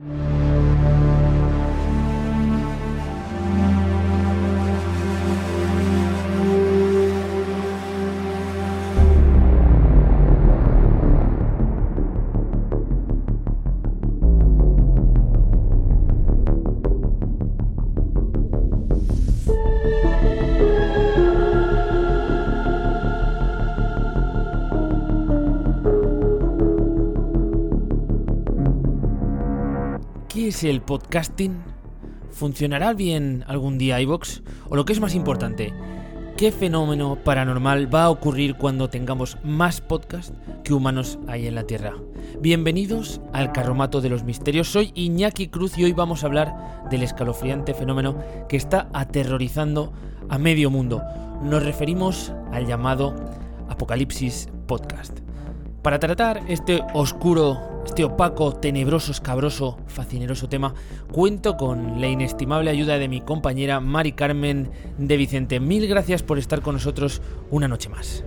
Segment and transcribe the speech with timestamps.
[0.00, 0.29] ¿Qué
[30.60, 31.56] es el podcasting?
[32.30, 34.42] ¿Funcionará bien algún día iVox?
[34.68, 35.72] O lo que es más importante,
[36.36, 41.64] ¿qué fenómeno paranormal va a ocurrir cuando tengamos más podcast que humanos hay en la
[41.64, 41.94] Tierra?
[42.40, 44.68] Bienvenidos al Carromato de los Misterios.
[44.68, 48.18] Soy Iñaki Cruz y hoy vamos a hablar del escalofriante fenómeno
[48.48, 49.94] que está aterrorizando
[50.28, 51.02] a medio mundo.
[51.42, 53.14] Nos referimos al llamado
[53.70, 55.19] Apocalipsis Podcast.
[55.82, 60.74] Para tratar este oscuro, este opaco, tenebroso, escabroso, fascineroso tema,
[61.10, 65.58] cuento con la inestimable ayuda de mi compañera Mari Carmen de Vicente.
[65.58, 68.24] Mil gracias por estar con nosotros una noche más.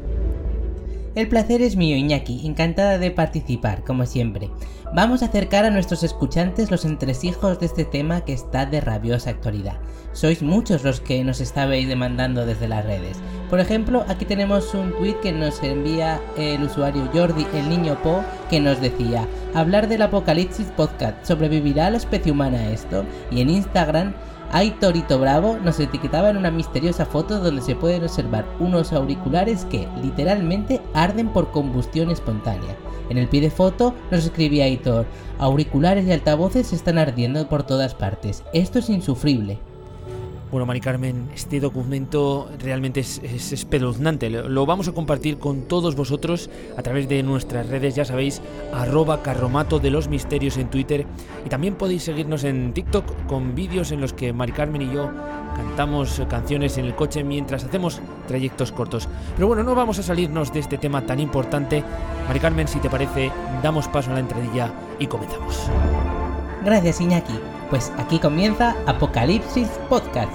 [1.16, 4.50] El placer es mío, Iñaki, encantada de participar, como siempre.
[4.96, 9.30] Vamos a acercar a nuestros escuchantes los entresijos de este tema que está de rabiosa
[9.30, 9.78] actualidad.
[10.14, 13.18] Sois muchos los que nos estabais demandando desde las redes.
[13.52, 18.24] Por ejemplo, aquí tenemos un tweet que nos envía el usuario Jordi, el niño Po,
[18.50, 23.06] que nos decía, hablar del apocalipsis podcast, ¿sobrevivirá la especie humana a esto?
[23.30, 24.16] Y en Instagram
[24.56, 29.66] Ay Torito Bravo nos etiquetaba en una misteriosa foto donde se pueden observar unos auriculares
[29.66, 32.78] que literalmente arden por combustión espontánea.
[33.10, 35.08] En el pie de foto nos escribía Aitor,
[35.40, 38.44] auriculares y altavoces están ardiendo por todas partes.
[38.54, 39.58] Esto es insufrible.
[40.54, 44.30] Bueno, Mari Carmen, este documento realmente es, es espeluznante.
[44.30, 48.40] Lo, vamos a compartir con todos vosotros a través de nuestras redes, ya sabéis,
[48.72, 51.08] arroba carromato de los misterios en Twitter.
[51.44, 55.10] Y también podéis seguirnos en TikTok con vídeos en los que Mari Carmen y yo
[55.56, 59.10] cantamos canciones en el coche mientras hacemos trayectos cortos.
[59.36, 61.84] Pero bueno, no vamos a salirnos de este tema tan importante.
[62.28, 63.32] Mari Carmen, si te parece,
[63.64, 65.68] damos paso a la entradilla y comenzamos.
[66.64, 67.40] Gracias, Iñaki.
[67.70, 70.32] Pues aquí comienza Apocalipsis Podcast.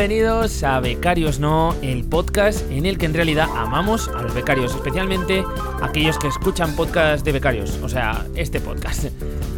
[0.00, 4.74] Bienvenidos a Becarios No, el podcast en el que en realidad amamos a los becarios,
[4.74, 5.44] especialmente
[5.82, 9.08] aquellos que escuchan podcast de becarios, o sea, este podcast.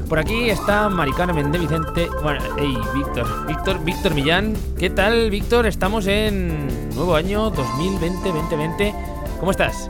[0.08, 4.56] Por aquí está Mari Carmen de Vicente, bueno, hey, Víctor, Víctor, Víctor Millán.
[4.76, 5.64] ¿Qué tal, Víctor?
[5.64, 8.94] Estamos en nuevo año 2020-2020.
[9.38, 9.88] ¿Cómo estás?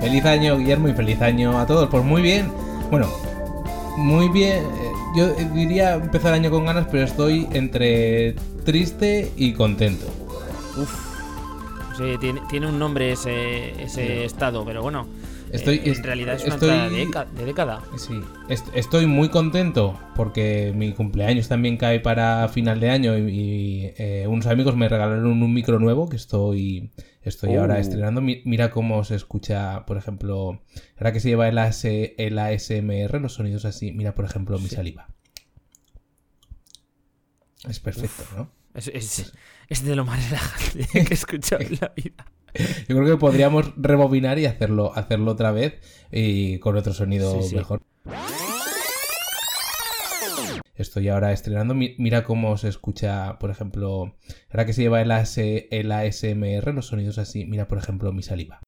[0.00, 1.90] Feliz año, Guillermo, y feliz año a todos.
[1.90, 2.50] Pues muy bien.
[2.90, 3.06] Bueno,
[3.98, 4.64] muy bien.
[5.14, 8.34] Yo diría empezar el año con ganas, pero estoy entre
[8.68, 10.04] triste y contento.
[10.76, 10.92] Uf.
[11.96, 14.12] Sí, tiene, tiene un nombre ese, ese sí.
[14.24, 15.06] estado, pero bueno.
[15.50, 17.82] Estoy, eh, en realidad es una estoy, de, década.
[17.96, 18.20] Sí,
[18.50, 23.92] est estoy muy contento porque mi cumpleaños también cae para final de año y, y
[23.96, 26.90] eh, unos amigos me regalaron un micro nuevo que estoy,
[27.22, 27.62] estoy Oh.
[27.62, 28.20] ahora estrenando.
[28.20, 30.60] Mi mira cómo se escucha, por ejemplo,
[30.98, 33.92] ahora que se lleva el, AS el ASMR, los sonidos así.
[33.92, 34.74] Mira, por ejemplo, mi Sí.
[34.76, 35.08] saliva.
[37.66, 38.36] Es perfecto, Uf.
[38.36, 38.57] ¿no?
[38.74, 39.32] Es, es,
[39.68, 42.26] es de lo más relajante que he escuchado en la vida.
[42.88, 45.74] Yo creo que podríamos rebobinar y hacerlo, hacerlo otra vez
[46.10, 47.56] y con otro sonido Sí, sí.
[47.56, 47.82] mejor.
[50.74, 51.74] Estoy ahora estrenando.
[51.74, 54.16] Mi- Mira cómo se escucha, por ejemplo,
[54.50, 57.44] ahora que se lleva el, AS el ASMR, los sonidos así.
[57.44, 58.60] Mira, por ejemplo, mi saliva.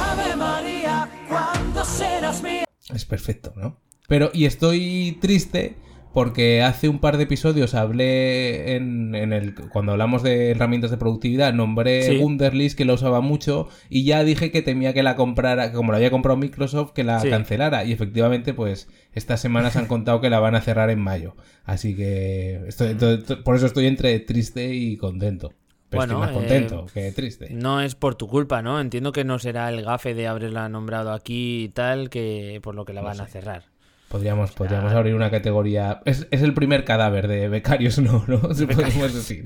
[0.00, 2.64] Ave María, ¿cuándo serás mía?
[2.92, 3.80] Es perfecto, ¿no?
[4.08, 5.76] Pero, y estoy triste
[6.16, 9.54] porque hace un par de episodios hablé en, en el.
[9.54, 12.16] Cuando hablamos de herramientas de productividad, nombré Sí.
[12.16, 15.98] Wunderlist, que la usaba mucho, y ya dije que temía que la comprara, como la
[15.98, 17.28] había comprado Microsoft, que la Sí.
[17.28, 17.84] cancelara.
[17.84, 21.36] Y efectivamente, pues, estas semanas han contado que la van a cerrar en mayo.
[21.64, 22.62] Así que.
[22.66, 25.52] Estoy, to- to- por eso estoy entre triste y contento.
[25.90, 27.48] Pero Bueno, estoy más eh, contento que triste.
[27.50, 28.80] No es por tu culpa, ¿no?
[28.80, 32.86] Entiendo que no será el gafe de haberla nombrado aquí y tal, que por lo
[32.86, 33.64] que la No van a cerrar.
[34.08, 36.00] Podríamos, podríamos abrir una categoría.
[36.04, 38.54] Es, es el primer cadáver de becarios, no, ¿no?
[38.54, 39.44] Se podemos decir.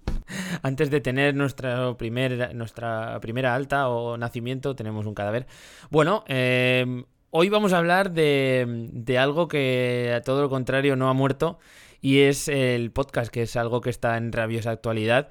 [0.62, 5.46] Antes de tener nuestra, primer, nuestra primera alta o nacimiento, tenemos un cadáver.
[5.90, 11.08] Bueno, eh, hoy vamos a hablar de, de algo que a todo lo contrario no
[11.08, 11.58] ha muerto
[12.00, 15.30] y es el podcast, que es algo que está en rabiosa actualidad.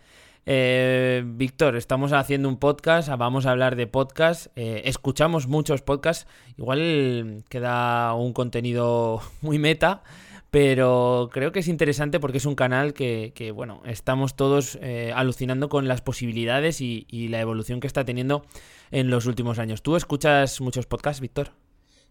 [0.50, 6.26] Eh, Víctor, estamos haciendo un podcast, vamos a hablar de podcast, eh, escuchamos muchos podcasts,
[6.58, 10.04] igual queda un contenido muy meta,
[10.50, 15.12] pero creo que es interesante porque es un canal que, que bueno, estamos todos eh,
[15.14, 18.46] alucinando con las posibilidades y, la evolución que está teniendo
[18.90, 19.82] en los últimos años.
[19.82, 21.52] ¿Tú escuchas muchos podcasts, Víctor?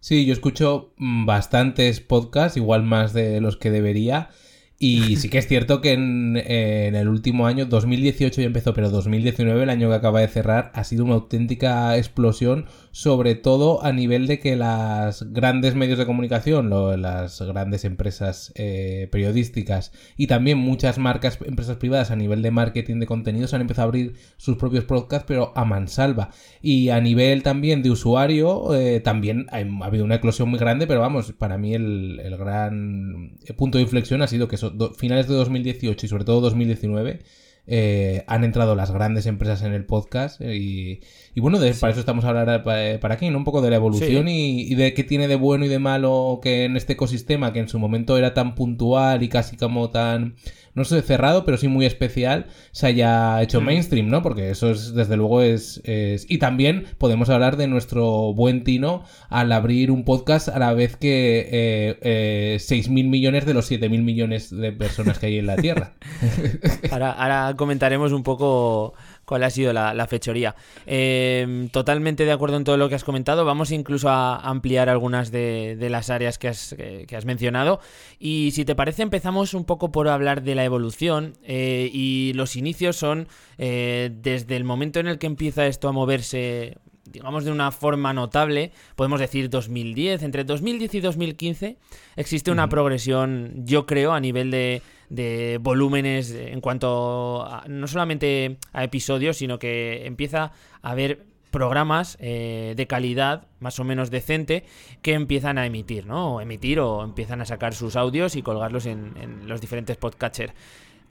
[0.01, 4.29] Sí, yo escucho mm, bastantes podcasts, igual más de los que debería.
[4.79, 9.63] Y sí que es cierto que en, el último año, 2018 ya empezó, pero 2019,
[9.63, 14.27] el año que acaba de cerrar, ha sido una auténtica explosión, sobre todo a nivel
[14.27, 16.69] de que las grandes medios de comunicación,
[17.01, 22.99] las grandes empresas eh, periodísticas y también muchas marcas, empresas privadas a nivel de marketing
[22.99, 26.31] de contenidos han empezado a abrir sus propios podcasts, pero a mansalva.
[26.61, 30.87] Y a nivel también de usuario, eh, también ha, ha, habido una eclosión muy grande,
[30.87, 34.66] pero vamos, para mí el, el gran punto de inflexión ha sido que eso,
[34.97, 37.21] finales de 2018 y sobre todo 2019
[37.67, 41.01] eh, han entrado las grandes empresas en el podcast y,
[41.35, 41.81] y bueno, de, sí.
[41.81, 43.39] para eso estamos hablando para, para, aquí, ¿no?
[43.39, 44.67] Un poco de la evolución sí.
[44.69, 47.61] y, y, de qué tiene de bueno y de malo que en este ecosistema que
[47.61, 50.37] en su momento era tan puntual y casi como tan
[50.77, 54.23] no sé, cerrado, pero sí muy especial, se haya hecho mainstream, ¿no?
[54.23, 59.03] Porque eso es, desde luego, es, es, Y también podemos hablar de nuestro buen tino
[59.31, 64.03] al abrir un podcast a la vez que eh, eh, 6.000 millones de los 7.000
[64.03, 65.95] millones de personas que hay en la Tierra.
[66.91, 68.95] ahora, ahora comentaremos un poco
[69.25, 70.55] cuál ha sido la, fechoría.
[70.87, 73.45] Eh, totalmente de acuerdo en todo lo que has comentado.
[73.45, 77.81] Vamos incluso a ampliar algunas de, las áreas que has, que, que has, mencionado.
[78.19, 81.35] Y si te parece, empezamos un poco por hablar de la evolución.
[81.43, 85.93] Eh, y los inicios son eh, desde el momento en el que empieza esto a
[85.93, 86.79] moverse
[87.17, 91.77] digamos de una forma notable, podemos decir 2010, entre 2010 y 2015
[92.15, 92.71] existe una uh -huh.
[92.71, 99.39] progresión, yo creo, a nivel de, de volúmenes en cuanto a, no solamente a episodios,
[99.39, 100.53] sino que empieza
[100.83, 104.65] a haber programas eh, de calidad más o menos decente
[105.01, 106.35] que empiezan a emitir, ¿no?
[106.35, 110.53] O emitir o empiezan a sacar sus audios y colgarlos en, en los diferentes podcatchers.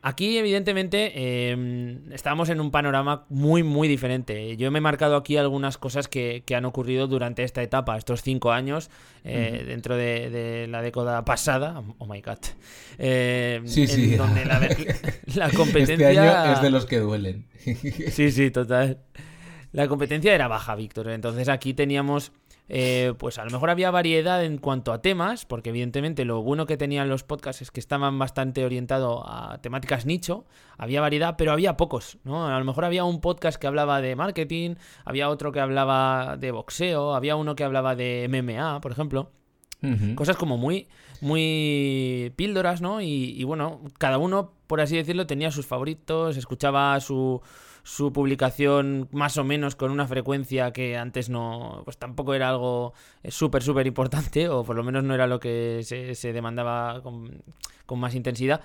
[0.07, 4.56] Aquí, evidentemente, eh, estamos en un panorama muy, muy diferente.
[4.56, 8.22] Yo me he marcado aquí algunas cosas que, que han ocurrido durante esta etapa, estos
[8.22, 8.92] cinco años,
[9.24, 11.81] eh, dentro de, de, la década pasada.
[11.98, 12.38] Oh my god.
[13.00, 14.16] Eh, sí, sí.
[14.16, 14.60] Donde la,
[15.34, 16.12] la, competencia.
[16.12, 17.48] Este año es de los que duelen.
[18.12, 19.00] sí, sí, total.
[19.72, 21.10] La competencia era baja, Víctor.
[21.10, 22.31] Entonces aquí teníamos
[22.67, 26.65] eh, pues a lo mejor había variedad en cuanto a temas, porque evidentemente lo bueno
[26.65, 30.45] que tenían los podcasts es que estaban bastante orientados a temáticas nicho,
[30.77, 32.47] había variedad, pero había pocos, ¿no?
[32.47, 36.51] A lo mejor había un podcast que hablaba de marketing, había otro que hablaba de
[36.51, 39.31] boxeo, había uno que hablaba de MMA, por ejemplo.
[39.83, 40.15] Uh -huh.
[40.15, 40.88] Cosas como muy,
[41.21, 43.01] muy píldoras, ¿no?
[43.01, 47.41] Y, y bueno, cada uno, por así decirlo, tenía sus favoritos, escuchaba su
[47.85, 52.95] su publicación más o menos con una frecuencia que antes no, pues tampoco era algo
[53.29, 57.43] súper, súper importante, o por lo menos no era lo que se, demandaba con,
[57.95, 58.61] más intensidad.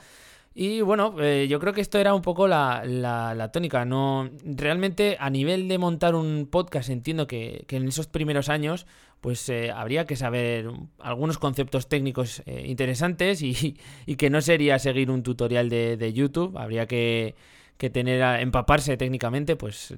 [0.54, 3.84] Y bueno, eh, yo creo que esto era un poco la, la, tónica.
[3.84, 8.86] No, realmente a nivel de montar un podcast entiendo que, que en esos primeros años
[9.20, 13.76] pues eh, habría que saber algunos conceptos técnicos eh, interesantes y,
[14.06, 16.56] y, que no sería seguir un tutorial de, de YouTube.
[16.56, 17.34] Habría que
[17.80, 19.94] que tener a empaparse técnicamente, pues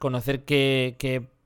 [0.00, 0.96] conocer qué,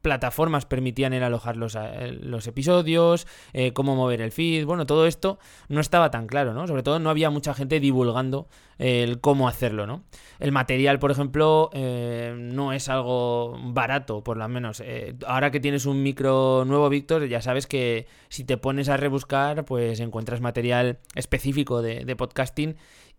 [0.00, 1.78] plataformas permitían el alojar los,
[2.20, 5.38] los episodios, eh, cómo mover el feed, bueno, todo esto
[5.68, 6.66] no estaba tan claro, ¿no?
[6.66, 8.46] Sobre todo no había mucha gente divulgando
[8.78, 10.04] el cómo hacerlo, ¿no?
[10.40, 14.80] El material, por ejemplo, eh, no es algo barato, por lo menos.
[14.80, 18.98] Eh, ahora que tienes un micro nuevo, Víctor, ya sabes que si te pones a
[18.98, 22.76] rebuscar, pues encuentras material específico de, de podcasting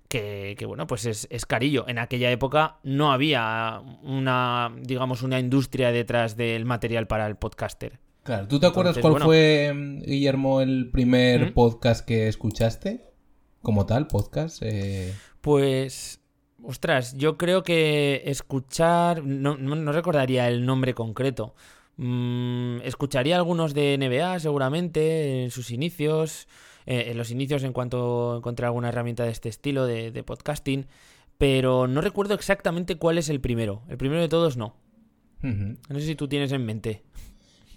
[0.07, 1.85] que, que, bueno, pues es, es, carillo.
[1.87, 7.99] En aquella época no había una, digamos, una industria detrás del material para el podcaster.
[8.23, 11.53] Claro, ¿tú te acuerdas cuál bueno, fue, Guillermo, el primer ¿Mm?
[11.53, 13.05] podcast que escuchaste?
[13.61, 14.61] Como tal, podcast.
[14.61, 15.13] Eh...
[15.41, 16.19] Pues,
[16.63, 21.55] ostras, yo creo que escuchar, no, no, no recordaría el nombre concreto.
[21.97, 26.47] Mm, escucharía algunos de NBA seguramente en sus inicios
[26.85, 30.87] eh, en los inicios en cuanto encontré alguna herramienta de este estilo de, de, podcasting,
[31.37, 33.81] pero no recuerdo exactamente cuál es el primero.
[33.89, 34.75] El primero de todos no.
[35.43, 35.77] Uh -huh.
[35.89, 37.03] No sé si tú tienes en mente.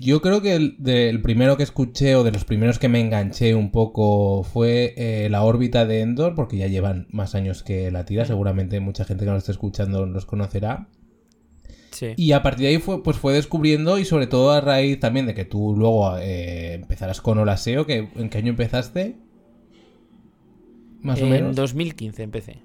[0.01, 3.57] Yo creo que el, del primero que escuché o de los primeros que me enganché
[3.57, 8.05] un poco fue eh, la órbita de Endor, porque ya llevan más años que la
[8.05, 10.87] tira, seguramente mucha gente que nos esté escuchando los conocerá.
[11.99, 12.15] Sí.
[12.17, 15.27] Y a partir de ahí fue, pues fue descubriendo y sobre todo a raíz también
[15.27, 19.17] de que tú luego eh, empezaras con Olaseo, que ¿en qué año empezaste?
[21.01, 21.49] Más en o menos.
[21.51, 22.59] En 2015 empecé.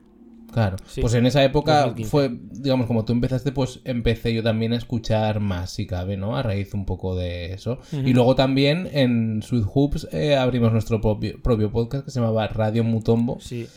[0.52, 0.78] Claro.
[0.86, 2.10] Sí, Pues en esa época 2015.
[2.12, 6.38] fue, digamos, como tú empezaste, pues empecé yo también a escuchar más, si cabe, ¿no?
[6.38, 7.80] A raíz un poco de eso.
[7.92, 12.48] Y luego también en Sweet Hoops eh, abrimos nuestro propio, propio podcast que se llamaba
[12.48, 13.68] Radio Mutombo, Sí.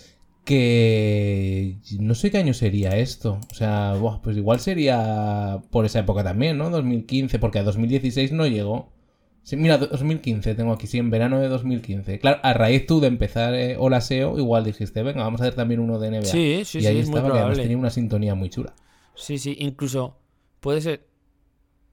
[0.46, 3.40] Que no sé qué año sería esto.
[3.50, 6.70] O sea, pues igual sería por esa época también, ¿no?
[6.70, 8.92] 2015, porque a 2016 no llegó.
[9.42, 12.20] Sí, mira, 2015 tengo aquí, sí, en verano de 2015.
[12.20, 15.54] Claro, a raíz tú de empezar eh, Hola SEO, igual dijiste, venga, vamos a hacer
[15.54, 16.22] también uno de NBA.
[16.22, 17.62] Sí, sí, y sí, ahí es muy estaba, que además probable.
[17.62, 18.72] tenía una sintonía muy chula.
[19.14, 20.16] Sí, sí, incluso
[20.60, 21.06] puede ser.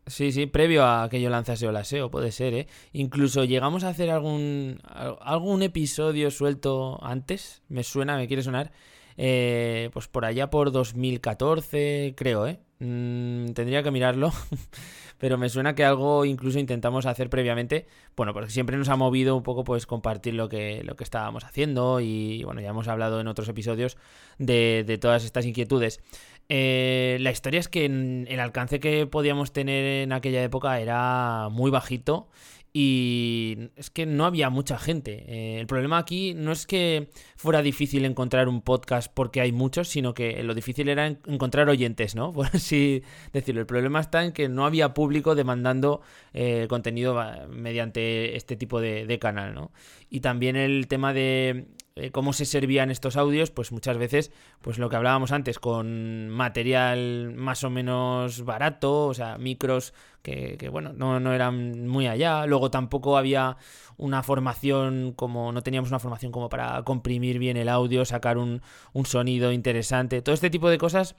[0.06, 2.68] Sí, sí, previo a que yo lanzase Hola SEO, puede ser, ¿eh?
[2.92, 8.74] Incluso llegamos a hacer algún, al- algún episodio suelto antes, me suena, me quiere sonar,
[9.16, 12.60] eh, pues por allá por 2014, creo, ¿eh?
[12.80, 14.34] Mm, tendría que mirarlo,
[15.20, 19.38] pero me suena que algo incluso intentamos hacer previamente, bueno, porque siempre nos ha movido
[19.38, 23.22] un poco pues compartir lo que, lo que estábamos haciendo y bueno, ya hemos hablado
[23.22, 23.96] en otros episodios
[24.38, 26.02] de, de todas estas inquietudes.
[26.50, 31.72] Eh, la historia es que el alcance que podíamos tener en aquella época era muy
[31.72, 32.28] bajito
[32.76, 35.24] y es que no había mucha gente.
[35.28, 39.88] Eh, el problema aquí no es que fuera difícil encontrar un podcast porque hay muchos,
[39.90, 42.34] sino que lo difícil era en- encontrar oyentes, ¿no?
[42.34, 43.62] Por así decirlo.
[43.62, 46.02] El problema está en que no había público demandando
[46.34, 47.16] eh, contenido
[47.50, 49.72] mediante este tipo de canal, ¿no?
[50.10, 54.32] Y también el tema de eh, cómo se servían estos audios, pues muchas veces,
[54.62, 60.58] pues lo que hablábamos antes, con material más o menos barato, o sea, micros que,
[60.58, 62.48] que, bueno, no, no eran muy allá.
[62.48, 63.58] Luego tampoco había
[63.98, 68.64] una formación como, no teníamos una formación como para comprimir bien el audio, sacar un,
[68.94, 70.24] un sonido interesante.
[70.24, 71.16] Todo este tipo de cosas,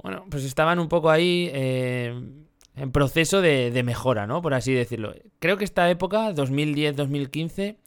[0.00, 2.14] bueno, pues estaban un poco ahí eh,
[2.76, 4.42] en proceso de, de mejora, ¿no?
[4.42, 5.12] Por así decirlo.
[5.40, 7.78] Creo que esta época, 2010-2015,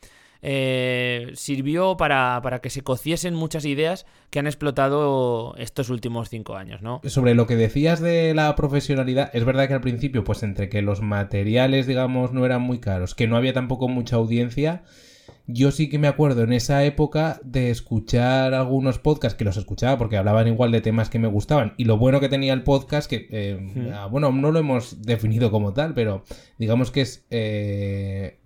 [0.41, 6.55] eh, sirvió para, para que se cociesen muchas ideas que han explotado estos últimos cinco
[6.55, 7.01] años, ¿no?
[7.05, 10.81] Sobre lo que decías de la profesionalidad, es verdad que al principio, pues entre que
[10.81, 14.83] los materiales, digamos, no eran muy caros, que no había tampoco mucha audiencia,
[15.47, 19.97] yo sí que me acuerdo en esa época de escuchar algunos podcasts que los escuchaba
[19.97, 21.73] porque hablaban igual de temas que me gustaban.
[21.77, 25.49] Y lo bueno que tenía el podcast, que, eh, ah, bueno, no lo hemos definido
[25.49, 26.23] como tal, pero
[26.57, 28.39] digamos que es eh,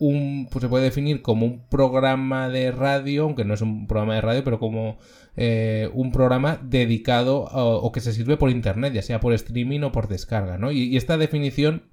[0.00, 4.16] un, pues se puede definir como un programa de radio, aunque no es un programa
[4.16, 4.98] de radio, pero como
[5.36, 9.80] eh, un programa dedicado a- o que se sirve por internet, ya sea por streaming
[9.82, 10.72] o por descarga, ¿no?
[10.72, 11.84] Y, y esta definición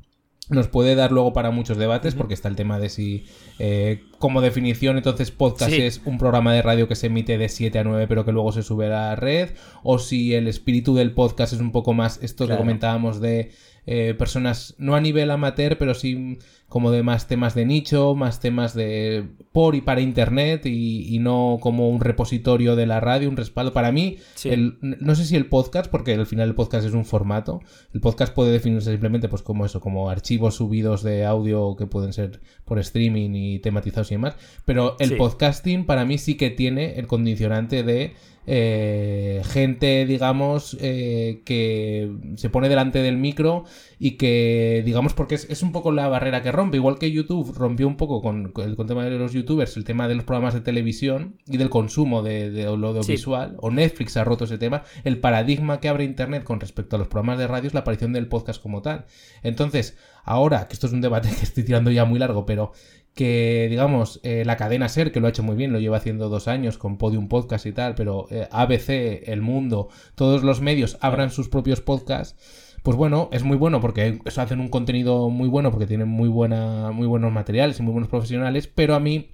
[0.50, 3.26] nos puede dar luego para muchos debates, porque está el tema de si,
[3.60, 5.82] eh, como definición, entonces podcast Sí.
[5.82, 8.54] es un programa de radio que se emite de 7 a 9, pero que luego
[8.54, 9.50] se sube a la red,
[9.84, 12.60] o si el espíritu del podcast es un poco más esto Claro.
[12.60, 13.52] que comentábamos de
[13.90, 16.38] eh, personas, no a nivel amateur, pero sí
[16.70, 21.20] como de más temas de nicho, más temas de por y para internet, y, y
[21.20, 23.72] no como un repositorio de la radio, un respaldo.
[23.72, 24.50] Para mí, Sí.
[24.50, 27.62] el- no sé si el podcast, porque al final el podcast es un formato,
[27.94, 32.12] el podcast puede definirse simplemente pues como eso, como archivos subidos de audio que pueden
[32.12, 35.16] ser por streaming y tematizados y demás, pero el Sí.
[35.16, 38.14] podcasting para mí sí que tiene el condicionante de
[38.50, 43.66] eh, gente, digamos, eh, que se pone delante del micro
[44.00, 47.54] y que, digamos, porque es, es un poco la barrera que rompe, igual que YouTube
[47.56, 50.16] rompió un poco con, con el, con el tema de los youtubers, el tema de
[50.16, 54.46] los programas de televisión y del consumo de, de lo audiovisual, o Netflix ha roto
[54.46, 57.74] ese tema, el paradigma que abre Internet con respecto a los programas de radio es
[57.74, 59.06] la aparición del podcast como tal.
[59.44, 62.72] Entonces, ahora, que esto es un debate que estoy tirando ya muy largo, pero
[63.18, 66.30] que digamos eh, la cadena Ser, que lo ha hecho muy bien, lo lleva haciendo
[66.30, 71.00] dos años con Podium Podcast y tal, pero eh, ABC, El Mundo, todos los medios
[71.02, 75.50] abran sus propios podcasts, pues bueno, es muy bueno porque eso hacen un contenido muy
[75.50, 79.32] bueno porque tienen muy buena, muy buenos materiales y muy buenos profesionales, pero a mí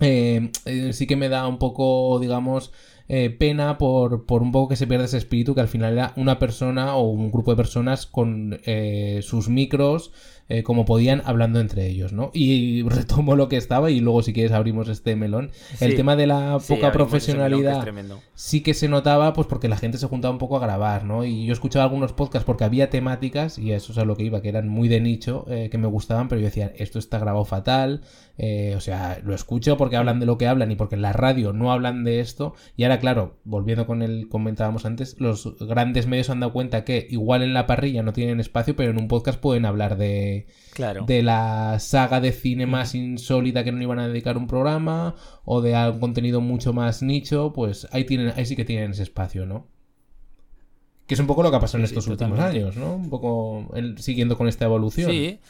[0.00, 2.72] eh, eh, sí que me da un poco, digamos,
[3.08, 6.12] eh, pena por, por un poco que se pierda ese espíritu que al final era
[6.16, 8.60] una persona o un grupo de personas con
[9.22, 10.12] sus micros
[10.50, 12.32] eh, como podían hablando entre ellos, ¿no?
[12.34, 15.52] Y retomo lo que estaba y luego si quieres abrimos este melón.
[15.80, 17.86] El tema de la Sí, poca que profesionalidad
[18.34, 21.24] sí que se notaba pues porque la gente se juntaba un poco a grabar, ¿no?
[21.24, 24.42] Y yo escuchaba algunos podcasts porque había temáticas, y eso es a lo que iba,
[24.42, 27.44] que eran muy de nicho, eh, que me gustaban, pero yo decía, esto está grabado
[27.44, 28.00] fatal,
[28.38, 31.12] eh, o sea, lo escucho porque hablan de lo que hablan y porque en la
[31.12, 36.06] radio no hablan de esto, y ahora claro, volviendo con el comentábamos antes, los grandes
[36.06, 38.98] medios se han dado cuenta que igual en la parrilla no tienen espacio, pero en
[38.98, 40.39] un podcast pueden hablar de,
[40.74, 41.04] Claro.
[41.04, 45.14] de la saga de cine más insólita que no le iban a dedicar un programa
[45.44, 49.02] o de algún contenido mucho más nicho, pues ahí tienen, ahí sí que tienen ese
[49.02, 49.66] espacio, ¿no?
[51.06, 52.62] Que es un poco lo que ha pasado en sí, estos últimos totalmente.
[52.64, 52.94] años, ¿no?
[52.94, 55.10] Un poco el- siguiendo con esta evolución.
[55.10, 55.40] Sí.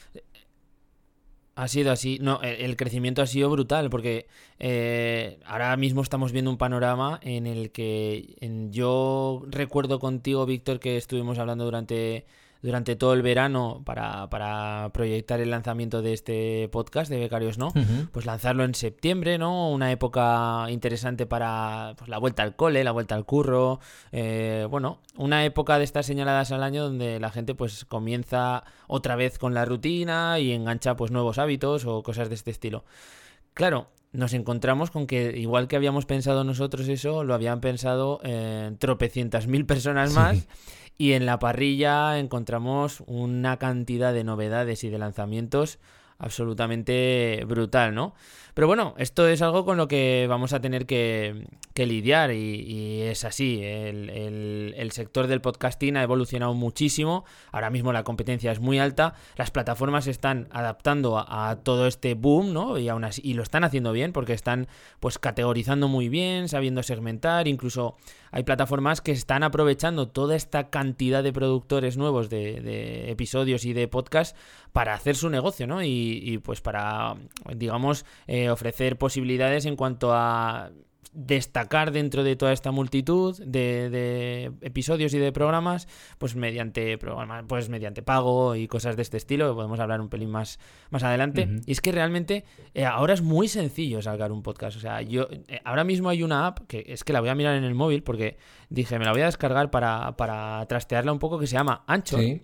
[1.56, 2.18] Ha sido así.
[2.23, 4.26] No, el crecimiento ha sido brutal porque
[4.59, 10.80] eh, ahora mismo estamos viendo un panorama en el que en- yo recuerdo contigo, Víctor,
[10.80, 12.25] que estuvimos hablando durante,
[12.62, 17.72] durante todo el verano para, para proyectar el lanzamiento de este podcast de Becarios No.
[18.12, 19.70] Pues lanzarlo en septiembre, ¿no?
[19.70, 23.80] Una época interesante para pues, la vuelta al cole, la vuelta al curro.
[24.12, 29.16] eh, bueno, una época de estas señaladas al año donde la gente pues comienza otra
[29.16, 32.84] vez con la rutina y engancha pues nuevos hábitos o cosas de este estilo.
[33.54, 38.72] Claro, nos encontramos con que igual que habíamos pensado nosotros eso, lo habían pensado eh,
[38.78, 40.16] tropecientas mil personas Sí.
[40.16, 40.48] más.
[40.98, 45.78] Y en la parrilla encontramos una cantidad de novedades y de lanzamientos
[46.18, 48.14] absolutamente brutal, ¿no?
[48.54, 53.25] Pero bueno, esto es algo con lo que vamos a tener que, lidiar y, es
[53.25, 53.62] así.
[53.62, 57.25] El, sector del podcasting ha evolucionado muchísimo.
[57.52, 59.14] Ahora mismo la competencia es muy alta.
[59.37, 62.78] Las plataformas están adaptando a, todo este boom, ¿no?
[62.78, 67.49] Y aún así, lo están haciendo bien porque están pues categorizando muy bien, sabiendo segmentar.
[67.49, 67.97] Incluso
[68.33, 73.88] hay plataformas que están aprovechando toda esta cantidad de productores nuevos de, episodios y de
[73.88, 74.37] podcast
[74.73, 75.83] para hacer su negocio, ¿no?
[75.83, 77.16] Y, pues para,
[77.54, 78.04] digamos,
[78.49, 80.70] ofrecer posibilidades en cuanto a
[81.12, 87.44] destacar dentro de toda esta multitud de, de episodios y de programas, pues mediante programas,
[87.49, 91.02] pues mediante pago y cosas de este estilo, que podemos hablar un pelín más, más
[91.02, 91.49] adelante.
[91.66, 92.44] Y es que realmente
[92.75, 94.76] eh, ahora es muy sencillo sacar un podcast.
[94.76, 97.35] O sea, yo eh, ahora mismo hay una app que es que la voy a
[97.35, 98.37] mirar en el móvil porque
[98.68, 102.20] dije, me la voy a descargar para, para trastearla un poco que se llama Anchor,
[102.20, 102.42] Sí.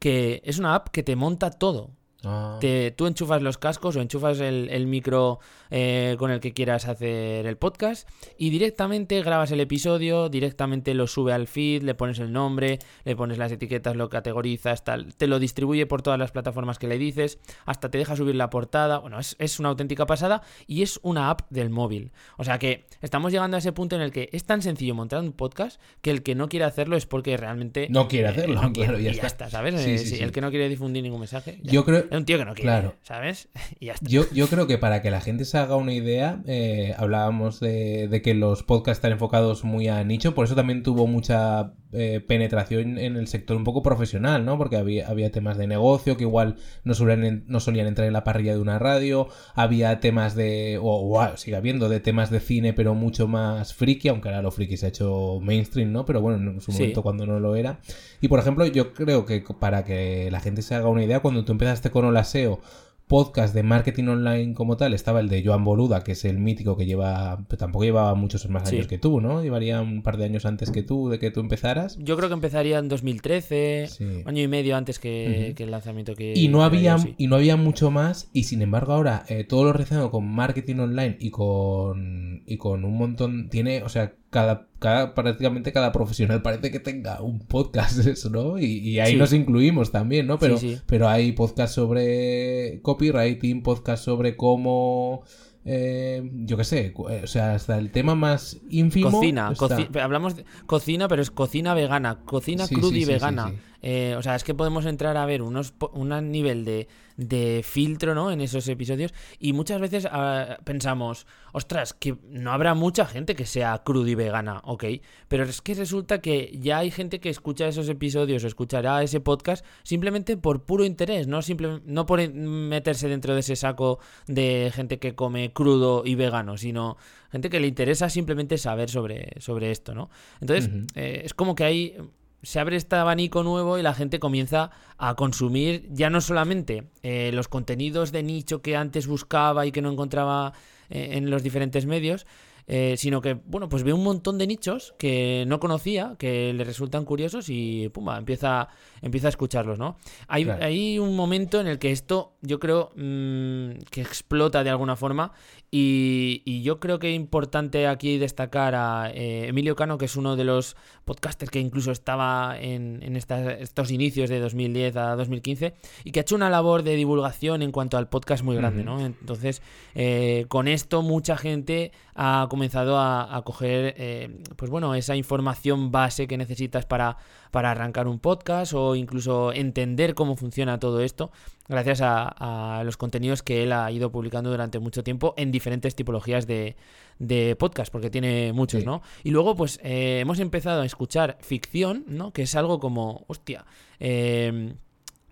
[0.00, 1.92] que es una app que te monta todo.
[2.24, 2.58] Ah.
[2.60, 5.38] Te- tú enchufas los cascos o enchufas el, el micro
[5.70, 11.06] eh, con el que quieras hacer el podcast y directamente grabas el episodio, directamente lo
[11.06, 15.28] sube al feed, le pones el nombre, le pones las etiquetas, lo categorizas, tal, te
[15.28, 18.98] lo distribuye por todas las plataformas que le dices, hasta te deja subir la portada.
[18.98, 22.10] Bueno, es, es una auténtica pasada y es una app del móvil.
[22.36, 25.20] O sea que estamos llegando a ese punto en el que es tan sencillo montar
[25.22, 28.60] un podcast que el que no quiere hacerlo es porque realmente No quiere eh, hacerlo,
[28.62, 29.48] no quiere, claro, ya y está.
[29.50, 29.74] ¿sabes?
[29.76, 30.22] Eh, sí, sí, sí.
[30.22, 31.58] El que no quiere difundir ningún mensaje.
[31.62, 32.94] ya Yo creo, es un tío que no quiere, Claro.
[33.02, 33.48] ¿sabes?
[33.80, 34.06] Y ya está.
[34.08, 38.08] Yo, yo creo que para que la gente se haga una idea, eh, hablábamos de,
[38.08, 42.20] de que los podcasts están enfocados muy a nicho, por eso también tuvo mucha eh,
[42.26, 44.58] penetración en el sector un poco profesional, ¿no?
[44.58, 48.24] Porque había, había temas de negocio que igual no solían, no solían entrar en la
[48.24, 52.40] parrilla de una radio, había temas de, o, o ah, sigue habiendo, de temas de
[52.40, 56.04] cine, pero mucho más friki, aunque ahora lo friki se ha hecho mainstream, ¿no?
[56.04, 56.78] Pero bueno, en su Sí.
[56.82, 57.80] momento cuando no lo era.
[58.20, 61.44] Y por ejemplo, yo creo que para que la gente se haga una idea, cuando
[61.44, 62.60] tú empezaste con Hola SEO,
[63.06, 66.76] podcast de marketing online como tal, estaba el de Joan Boluda, que es el mítico
[66.76, 68.76] que lleva, pero tampoco llevaba muchos más Sí.
[68.76, 69.42] años que tú, ¿no?
[69.42, 71.96] Llevaría un par de años antes que tú, de que tú empezaras.
[72.00, 74.22] Yo creo que empezaría en 2013, Sí.
[74.26, 76.34] año y medio antes que, que el lanzamiento que...
[76.36, 77.14] Y no había, yo, sí.
[77.16, 80.76] y no había mucho más, y sin embargo ahora eh, todo lo relacionado con marketing
[80.80, 86.42] online y con, y con un montón, tiene, o sea, cada, cada, prácticamente cada profesional
[86.42, 88.58] parece que tenga un podcast eso, ¿no?
[88.58, 89.18] Y, y ahí Sí.
[89.18, 90.38] nos incluimos también, ¿no?
[90.38, 90.82] Pero, Sí, sí.
[90.86, 95.22] pero hay podcast sobre copywriting, podcast sobre cómo...
[95.64, 99.10] eh, yo qué sé, eh, o sea, hasta el tema más ínfimo.
[99.10, 99.66] Cocina, está.
[99.76, 103.52] coci- hablamos de cocina, pero es cocina vegana, cocina cruda y vegana.
[103.82, 108.14] Eh, o sea, es que podemos entrar a ver unos un nivel de, de filtro,
[108.14, 108.30] ¿no?
[108.30, 113.46] En esos episodios y muchas veces ah, pensamos, ostras, que no habrá mucha gente que
[113.46, 114.84] sea cruda y vegana, ok,
[115.28, 119.20] pero es que resulta que ya hay gente que escucha esos episodios o escuchará ese
[119.20, 124.72] podcast simplemente por puro interés, no simple, no por meterse dentro de ese saco de
[124.74, 126.96] gente que come crudo y vegano, sino
[127.30, 130.10] gente que le interesa simplemente saber sobre, sobre esto, ¿no?
[130.40, 131.96] Entonces, eh, es como que hay
[132.42, 137.30] se abre este abanico nuevo y la gente comienza a consumir ya no solamente eh,
[137.32, 140.52] los contenidos de nicho que antes buscaba y que no encontraba
[140.90, 142.26] eh, en los diferentes medios,
[142.68, 146.62] eh, sino que, bueno, pues ve un montón de nichos que no conocía, que le
[146.64, 148.68] resultan curiosos y, pumba, empieza,
[149.02, 149.96] empieza a escucharlos, ¿no?
[150.28, 150.64] Hay, Claro.
[150.64, 155.32] hay un momento en el que esto, yo creo, mm, que explota de alguna forma
[155.70, 160.16] y, y yo creo que es importante aquí destacar a eh, Emilio Cano, que es
[160.16, 165.16] uno de los podcasters que incluso estaba en, en esta- estos inicios de 2010 a
[165.16, 168.82] 2015 y que ha hecho una labor de divulgación en cuanto al podcast muy grande.
[168.84, 169.00] ¿no?
[169.04, 169.62] Entonces,
[169.94, 175.92] eh, con esto mucha gente ha comenzado a, a coger, eh, pues bueno, esa información
[175.92, 177.16] base que necesitas para,
[177.52, 181.30] para arrancar un podcast o incluso entender cómo funciona todo esto
[181.68, 185.94] gracias a, a los contenidos que él ha ido publicando durante mucho tiempo en diferentes
[185.94, 186.74] tipologías de,
[187.20, 188.86] de podcast, porque tiene muchos, Sí.
[188.86, 189.02] ¿no?
[189.22, 192.32] Y luego, pues, eh, hemos empezado a escuchar ficción, ¿no?
[192.32, 193.66] Que es algo como, hostia,
[194.00, 194.74] eh,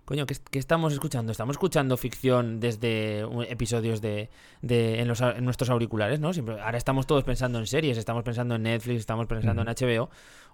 [0.07, 1.33] coño, ¿qué, qué estamos escuchando?
[1.33, 4.29] Estamos escuchando ficción desde episodios de,
[4.61, 6.31] de en, los, en nuestros auriculares, ¿no?
[6.31, 10.09] Siempre, ahora estamos todos pensando en series, estamos pensando en Netflix, estamos pensando en HBO.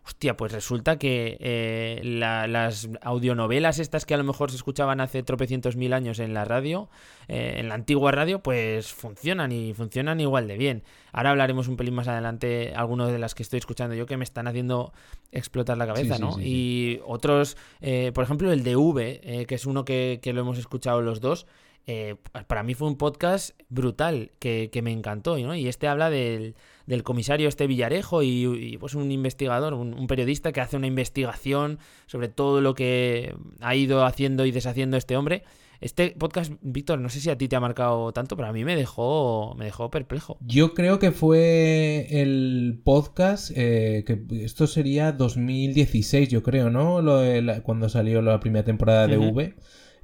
[0.06, 5.00] Hostia, pues resulta que eh, la- las audionovelas estas que a lo mejor se escuchaban
[5.00, 6.90] hace tropecientos mil años en la radio,
[7.30, 10.84] eh, en la antigua radio, pues funcionan y funcionan igual de bien.
[11.14, 14.26] Ahora hablaremos un pelín más adelante algunas de las que estoy escuchando yo que me
[14.26, 14.92] están haciendo
[15.32, 16.34] explotar la cabeza, sí, ¿no?
[16.34, 16.48] sí, sí.
[16.50, 20.42] Y otros, eh, por ejemplo, el de V, eh, que es uno que, que lo
[20.42, 21.48] hemos escuchado los dos.
[21.86, 22.16] eh,
[22.48, 25.54] para mí fue un podcast brutal que, que me encantó, ¿no?
[25.56, 30.08] Y este habla del, del comisario este Villarejo y, y, pues un investigador, un, un
[30.08, 35.16] periodista que hace una investigación sobre todo lo que ha ido haciendo y deshaciendo este
[35.18, 35.44] hombre.
[35.82, 38.64] Este podcast, Víctor, no sé si a ti te ha marcado tanto, pero a mí
[38.64, 40.38] me dejó, me dejó perplejo.
[40.40, 47.02] Yo creo que fue el podcast, eh, que esto sería 2016, yo creo, ¿no?
[47.02, 49.30] Lo la- cuando salió la primera temporada de Ujú.
[49.32, 49.56] V.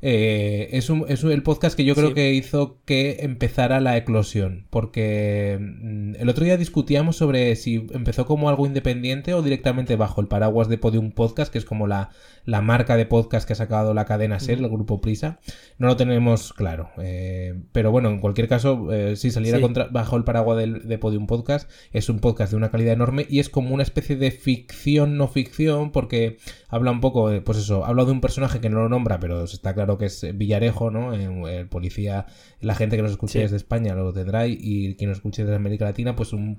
[0.01, 2.13] Eh, es, un- es el podcast que yo creo Sí.
[2.13, 8.25] que hizo que empezara la eclosión, porque mm, el otro día discutíamos sobre si empezó
[8.25, 12.11] como algo independiente o directamente bajo el paraguas de Podium Podcast, que es como la,
[12.45, 15.39] la marca de podcast que ha sacado la cadena SER, el grupo Prisa.
[15.77, 19.61] No lo tenemos claro, eh, pero bueno, en cualquier caso, eh, si saliera Sí.
[19.61, 23.25] contra- bajo el paraguas del- de Podium Podcast, es un podcast de una calidad enorme
[23.29, 26.37] y es como una especie de ficción, no ficción, porque
[26.69, 29.43] habla un poco, de, pues eso, habla de un personaje que no lo nombra, pero
[29.43, 31.13] está claro que es Villarejo, ¿no?
[31.13, 32.25] Eh, El policía,
[32.61, 33.39] la gente que nos escuche Sí.
[33.39, 36.55] desde España lo tendrá y, y quien nos escuche desde América Latina, pues un,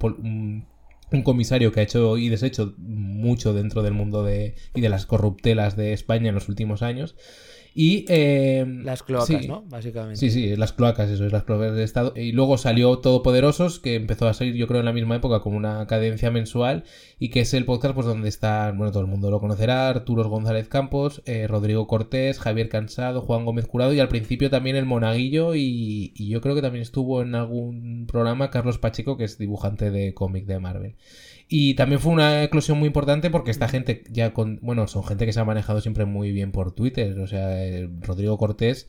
[1.12, 5.06] un comisario que ha hecho y deshecho mucho dentro del mundo de, y de las
[5.06, 7.16] corruptelas de España en los últimos años.
[7.74, 9.48] Y eh, Las cloacas, sí.
[9.48, 9.62] ¿no?
[9.68, 10.16] Básicamente.
[10.16, 12.12] Sí, sí, las cloacas, eso es las cloacas del Estado.
[12.16, 15.54] Y luego salió Todopoderosos, que empezó a salir yo creo en la misma época con
[15.54, 16.84] una cadencia mensual
[17.18, 20.28] y que es el podcast pues donde están, bueno, todo el mundo lo conocerá, Arturo
[20.28, 24.86] González Campos, eh, Rodrigo Cortés, Javier Cansado, Juan Gómez Curado y al principio también el
[24.86, 29.38] Monaguillo y, y yo creo que también estuvo en algún programa Carlos Pacheco, que es
[29.38, 30.96] dibujante de cómic de Marvel.
[31.52, 35.26] Y también fue una eclosión muy importante porque esta gente ya con, bueno, son gente
[35.26, 38.86] que se ha manejado siempre muy bien por Twitter, o sea, eh, Rodrigo Cortés,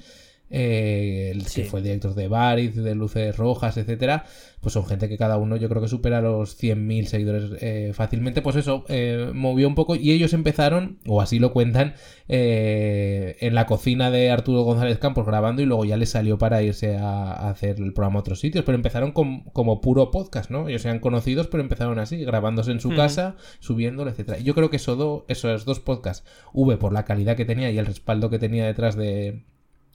[0.52, 1.64] eh, el Sí.
[1.64, 4.26] que fue director de Bariz, de Luces Rojas, etcétera,
[4.60, 8.42] pues son gente que cada uno yo creo que supera los 100.000 seguidores eh, fácilmente,
[8.42, 11.96] pues eso, eh, movió un poco y ellos empezaron, o así lo cuentan,
[12.28, 16.62] eh, en la cocina de Arturo González Campos grabando y luego ya les salió para
[16.62, 20.50] irse a, a hacer el programa a otros sitios, pero empezaron com- como puro podcast,
[20.52, 20.68] ¿no?
[20.68, 24.40] Ellos eran conocidos, pero empezaron así, grabándose en su casa, subiéndolo, etcétera.
[24.40, 27.72] Y Yo creo que eso do- esos dos podcasts, V por la calidad que tenía
[27.72, 29.44] y el respaldo que tenía detrás de,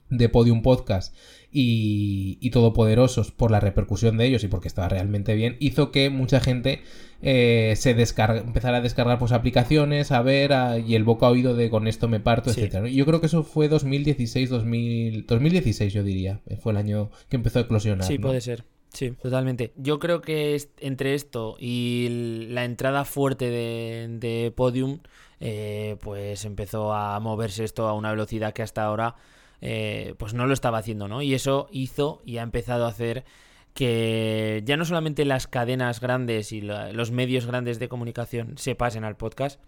[0.09, 1.13] de Podium Podcast
[1.51, 6.09] y, y Todopoderosos por la repercusión de ellos y porque estaba realmente bien, hizo que
[6.09, 6.81] mucha gente
[7.21, 11.55] eh, se descarga, empezara a descargar pues aplicaciones, a ver, a- y el boca oído
[11.55, 12.69] de con esto me parto, Sí.
[12.87, 17.09] Y Yo creo que eso fue 2016, 2000, 2016 yo diría, eh, fue el año
[17.29, 18.05] que empezó a eclosionar.
[18.05, 18.27] Sí, ¿no?
[18.27, 18.65] puede ser.
[18.93, 19.73] Sí, totalmente.
[19.77, 24.99] Yo creo que es- entre esto y la entrada fuerte de, de Podium,
[25.39, 29.15] eh, pues empezó a moverse esto a una velocidad que hasta ahora
[29.61, 31.21] eh, pues no lo estaba haciendo, ¿no?
[31.21, 33.25] Y eso hizo y ha empezado a hacer
[33.73, 38.75] que ya no solamente las cadenas grandes y la- los medios grandes de comunicación se
[38.75, 39.61] pasen al podcast,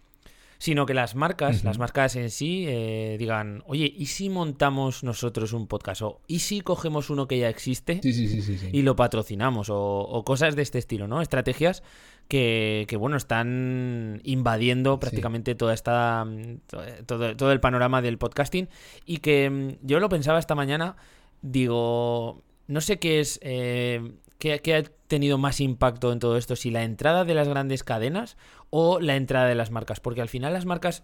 [0.57, 5.53] sino que las marcas, las marcas en sí, eh, digan, oye, ¿y si montamos nosotros
[5.53, 6.01] un podcast?
[6.01, 7.99] O ¿y si cogemos uno que ya existe?
[8.03, 8.57] Sí, sí, sí, sí.
[8.57, 8.69] sí.
[8.73, 11.21] y lo patrocinamos o, o cosas de este estilo, ¿no?
[11.21, 11.81] Estrategias
[12.29, 18.17] que, que, bueno, están invadiendo prácticamente toda esta mm, to- todo, todo el panorama del
[18.17, 18.69] podcasting
[19.05, 20.95] y que mm, yo lo pensaba esta mañana,
[21.41, 26.55] digo, no sé qué es, eh, qué, qué ha tenido más impacto en todo esto,
[26.55, 28.37] si la entrada de las grandes cadenas
[28.69, 31.03] o la entrada de las marcas, porque al final las marcas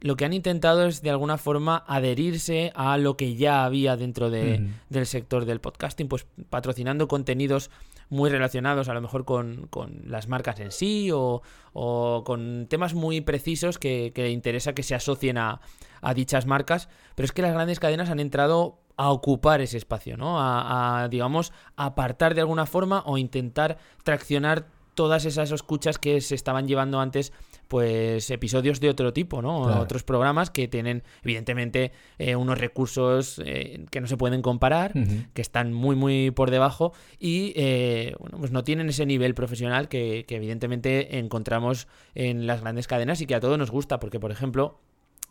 [0.00, 4.30] lo que han intentado es de alguna forma adherirse a lo que ya había dentro
[4.30, 7.70] de, del sector del podcasting, pues patrocinando contenidos
[8.10, 12.94] muy relacionados a lo mejor con, con las marcas en sí o, o con temas
[12.94, 15.60] muy precisos que, que interesa que se asocien a,
[16.02, 20.16] a dichas marcas, pero es que las grandes cadenas han entrado a ocupar ese espacio,
[20.16, 20.38] ¿no?
[20.38, 26.34] A, a, digamos, apartar de alguna forma o intentar traccionar todas esas escuchas que se
[26.34, 27.32] estaban llevando antes
[27.68, 29.64] pues episodios de otro tipo, ¿no?
[29.64, 29.82] Claro.
[29.82, 34.92] Otros programas que tienen evidentemente eh, unos recursos eh, que no se pueden comparar,
[35.32, 39.88] que están muy muy por debajo y eh, bueno, pues no tienen ese nivel profesional
[39.88, 44.20] que, que evidentemente encontramos en las grandes cadenas y que a todos nos gusta, porque
[44.20, 44.80] por ejemplo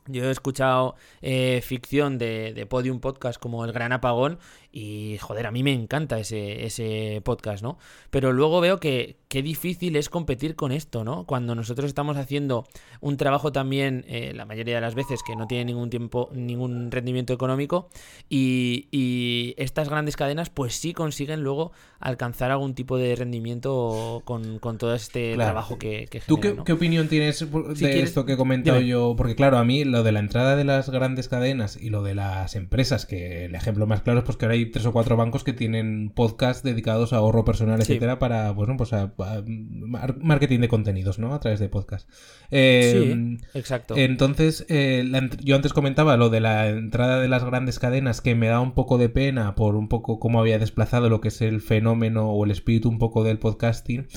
[0.08, 4.38] Yo he escuchado eh, ficción de, de, Podium Podcast como El Gran Apagón
[4.75, 7.77] y, joder, a mí me encanta ese, ese podcast, ¿no?
[8.09, 11.25] Pero luego veo que qué difícil es competir con esto, ¿no?
[11.25, 12.65] Cuando nosotros estamos haciendo
[12.99, 16.91] un trabajo también, eh, la mayoría de las veces, que no tiene ningún tiempo, ningún
[16.91, 17.89] rendimiento económico
[18.29, 24.59] y, y, estas grandes cadenas pues sí consiguen luego alcanzar algún tipo de rendimiento con,
[24.59, 25.51] con todo este claro.
[25.51, 26.63] trabajo que, que ¿Tú qué, ¿no?
[26.63, 28.89] qué, opinión tienes de Si quieres- esto que he comentado dime.
[28.89, 29.15] yo?
[29.15, 32.15] Porque claro, a mí lo de la entrada de las grandes cadenas y lo de
[32.15, 35.17] las empresas, que el ejemplo más claro es pues que ahora hay tres o cuatro
[35.17, 37.93] bancos que tienen podcast dedicados a ahorro personal, Sí.
[37.93, 41.34] etcétera, para bueno, pues a, a mar- marketing de contenidos, ¿no?
[41.34, 42.10] A través de podcast.
[42.52, 43.95] Eh, Sí, exacto.
[43.97, 48.36] entonces, eh, la yo antes comentaba lo de la entrada de las grandes cadenas que
[48.36, 51.41] me da un poco de pena por un poco cómo había desplazado lo que es
[51.41, 54.08] el fenómeno o el espíritu un poco del podcasting.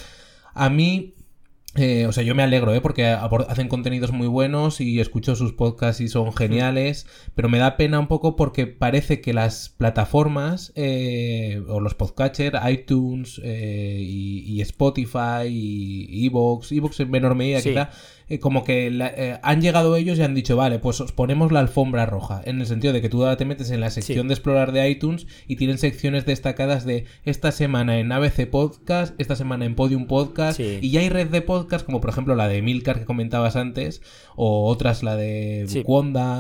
[0.55, 1.15] A mí,
[1.77, 2.81] eh, o sea, yo me alegro, ¿eh?
[2.81, 7.77] Porque hacen contenidos muy buenos y escucho sus podcasts y son geniales, pero me da
[7.77, 14.45] pena un poco porque parece que las plataformas eh, o los podcatchers, iTunes eh, y,
[14.47, 17.71] y Spotify y Evox, Evox en menor medida Sí.
[17.71, 17.91] quizá,
[18.29, 21.53] eh, como que la- eh, han llegado ellos y han dicho, vale, pues os ponemos
[21.53, 24.23] la alfombra roja, en el sentido de que tú ahora te metes en la sección
[24.23, 24.29] Sí.
[24.29, 29.37] de explorar de iTunes y tienen secciones destacadas de esta semana en ABC Podcast, esta
[29.37, 30.79] semana en Podium Podcast, Sí.
[30.83, 34.03] y ya hay red de podcast, como por ejemplo la de Milcar que comentabas antes,
[34.35, 35.83] o otras, la de Sí.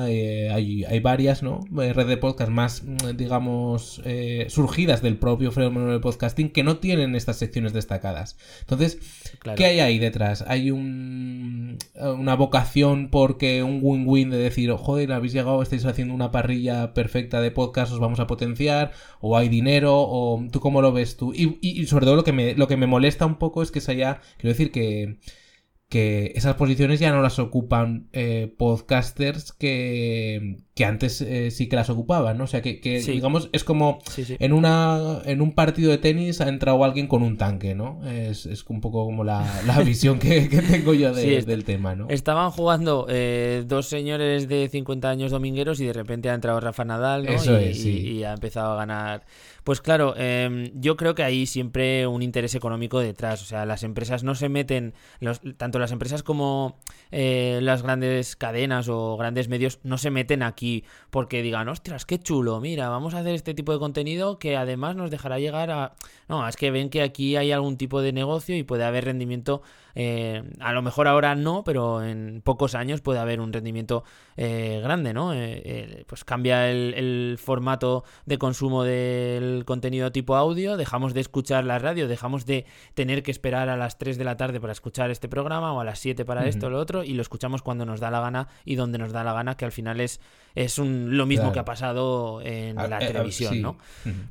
[0.08, 1.60] Eh, hay, hay varias, ¿no?
[1.72, 4.02] Red de podcast más, mm, digamos,
[4.48, 8.36] surgidas del propio fenómeno del podcasting que no tienen estas secciones destacadas.
[8.60, 8.98] Entonces,
[9.38, 9.56] Claro.
[9.56, 10.44] ¿Qué hay ahí detrás?
[10.48, 16.30] ¿Hay un, una vocación porque un win-win de decir, joder, habéis llegado, estáis haciendo una
[16.30, 18.92] parrilla perfecta de podcast, os vamos a potenciar?
[19.20, 19.94] ¿O hay dinero?
[19.96, 21.32] ¿O tú cómo lo ves tú?
[21.34, 23.70] Y, y- y sobre todo lo que, me, lo que me molesta un poco es
[23.70, 25.16] que se haya, quiero decir que
[25.88, 31.76] que esas posiciones ya no las ocupan eh, podcasters que, que antes eh, sí que
[31.76, 32.44] las ocupaban, ¿no?
[32.44, 33.12] O sea, que, que, Sí.
[33.12, 34.36] digamos es como Sí, sí.
[34.40, 38.04] en una en un partido de tenis ha entrado alguien con un tanque, ¿no?
[38.06, 41.94] Es, es un poco como la, la visión que, que tengo yo de- del tema,
[41.94, 42.08] ¿no?
[42.08, 46.84] Estaban jugando eh, dos señores de 50 años domingueros y de repente ha entrado Rafa
[46.84, 47.30] Nadal ¿no?
[47.30, 47.90] Eso y, es, sí.
[47.90, 49.24] y- y ha empezado a ganar.
[49.62, 53.42] Pues claro, em, yo creo que hay siempre un interés económico detrás.
[53.42, 56.78] O sea, las empresas no se meten, los- tanto las empresas como
[57.10, 62.18] eh, las grandes cadenas o grandes medios no se meten aquí porque digan, ostras, qué
[62.18, 65.94] chulo, mira, vamos a hacer este tipo de contenido que además nos dejará llegar a...
[66.28, 69.62] No, es que ven que aquí hay algún tipo de negocio y puede haber rendimiento
[69.98, 74.04] eh, a lo mejor ahora no, pero en pocos años puede haber un rendimiento
[74.36, 75.32] eh, grande, ¿no?
[76.06, 81.78] Pues cambia el, el formato de consumo del contenido tipo audio, dejamos de escuchar la
[81.78, 85.28] radio, dejamos de tener que esperar a las 3 de la tarde para escuchar este
[85.28, 88.00] programa o a las 7 para esto o lo otro y lo escuchamos cuando nos
[88.00, 90.20] da la gana y donde nos da la gana, que al final es,
[90.54, 91.52] es un, lo mismo Claro.
[91.54, 93.60] que ha pasado en la eh, televisión, sí.
[93.60, 93.76] ¿no?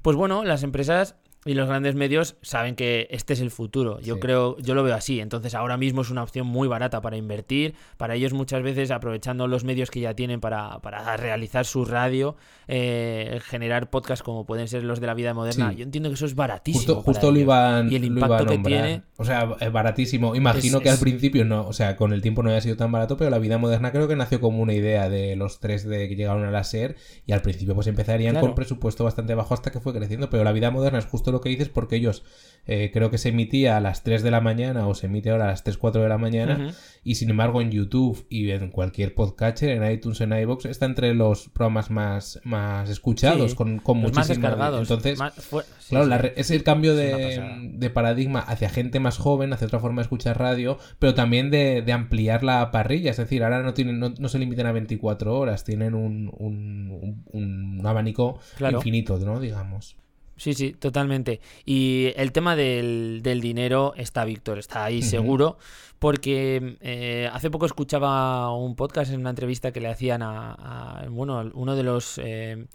[0.01, 1.15] Pues bueno, las empresas
[1.47, 3.99] y los grandes medios saben que este es el futuro.
[3.99, 4.19] Yo Sí.
[4.19, 5.19] creo, yo lo veo así.
[5.19, 7.75] Entonces ahora mismo es una opción muy barata para invertir.
[7.97, 12.35] Para ellos muchas veces aprovechando los medios que ya tienen para, para realizar su radio,
[12.67, 15.69] eh, generar podcasts como pueden ser los de la vida moderna.
[15.69, 15.75] Sí.
[15.77, 16.79] Yo entiendo que eso es baratísimo.
[16.95, 19.03] Justo, justo lo iban, Y el impacto que tiene.
[19.17, 20.35] O sea, es baratísimo.
[20.35, 22.91] Imagino Es- que al principio no, o sea, con el tiempo no haya sido tan
[22.91, 26.09] barato, pero la vida moderna creo que nació como una idea de los tres de
[26.09, 26.95] que llegaron a la SER
[27.27, 28.47] y al principio pues empezarían Claro.
[28.47, 31.41] con presupuesto bastante bajo hasta que fue creciendo, pero la vida moderna es justo lo
[31.41, 32.23] que dices porque ellos
[32.67, 35.43] eh, creo que se emitía a las 3 de la mañana o se emite ahora
[35.43, 39.13] a las 3, 4 de la mañana y sin embargo en YouTube y en cualquier
[39.13, 44.01] podcatcher, en iTunes, en iVoox, está entre los programas más, más escuchados Sí, con, con
[44.01, 44.81] Los más descargados.
[44.81, 46.09] Entonces, más fu- sí, Claro, sí.
[46.09, 50.05] la es el cambio de, de paradigma hacia gente más joven, hacia otra forma de
[50.05, 53.11] escuchar radio, pero también de, de ampliar la parrilla.
[53.11, 57.23] Es decir, ahora no tienen, no, no se limitan a 24 horas, tienen un, un,
[57.31, 58.77] un- un abanico Claro.
[58.77, 59.39] infinito, ¿no?
[59.39, 59.97] Digamos.
[60.37, 61.39] Sí, sí, totalmente.
[61.65, 65.57] Y el tema del, del dinero está Víctor, está ahí seguro,
[65.99, 71.09] porque eh, hace poco escuchaba un podcast en una entrevista que le hacían a, a,
[71.09, 72.65] bueno, uno de los eh,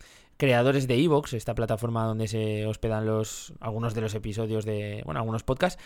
[0.40, 5.20] creadores de Evox, esta plataforma donde se hospedan los algunos de los episodios de, bueno,
[5.20, 5.80] algunos podcasts,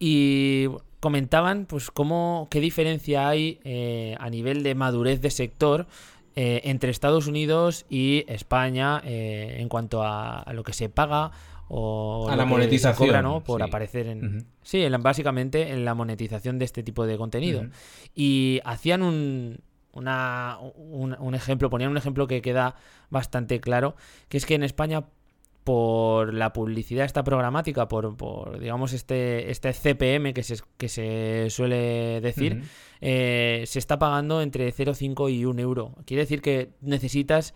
[0.00, 0.66] y
[0.98, 5.86] comentaban pues cómo, qué diferencia hay eh, a nivel de madurez de sector
[6.42, 11.32] eh, entre Estados Unidos y España eh, en cuanto a, a lo que se paga
[11.68, 13.44] o A la monetización, cobra, ¿no?
[13.44, 13.68] por sí.
[13.68, 17.60] aparecer en sí en la- básicamente en la monetización de este tipo de contenido
[18.14, 19.58] y hacían un
[19.92, 22.76] una, un, un ejemplo ponían un ejemplo que queda
[23.10, 23.94] bastante claro
[24.28, 25.04] que es que en España
[25.74, 31.46] por la publicidad esta programática, por, por, digamos este, este CPM que se, que se
[31.48, 32.62] suele decir,
[33.00, 35.94] eh, se está pagando entre 0,5 y 1 euro.
[36.06, 37.54] Quiere decir que necesitas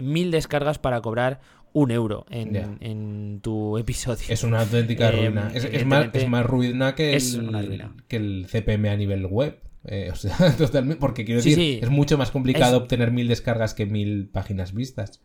[0.00, 1.40] mil descargas para cobrar
[1.72, 4.26] un euro en, en tu episodio.
[4.28, 5.50] Es una auténtica Eh, ruina.
[5.52, 7.96] Es, es más, es más ruina que el, ruina.
[8.06, 9.58] que el CPM a nivel web.
[9.88, 11.00] Eh, o sea, totalmente.
[11.00, 11.80] Porque quiero Sí, decir, sí.
[11.82, 15.20] es mucho más complicado Es- obtener mil descargas que mil páginas vistas.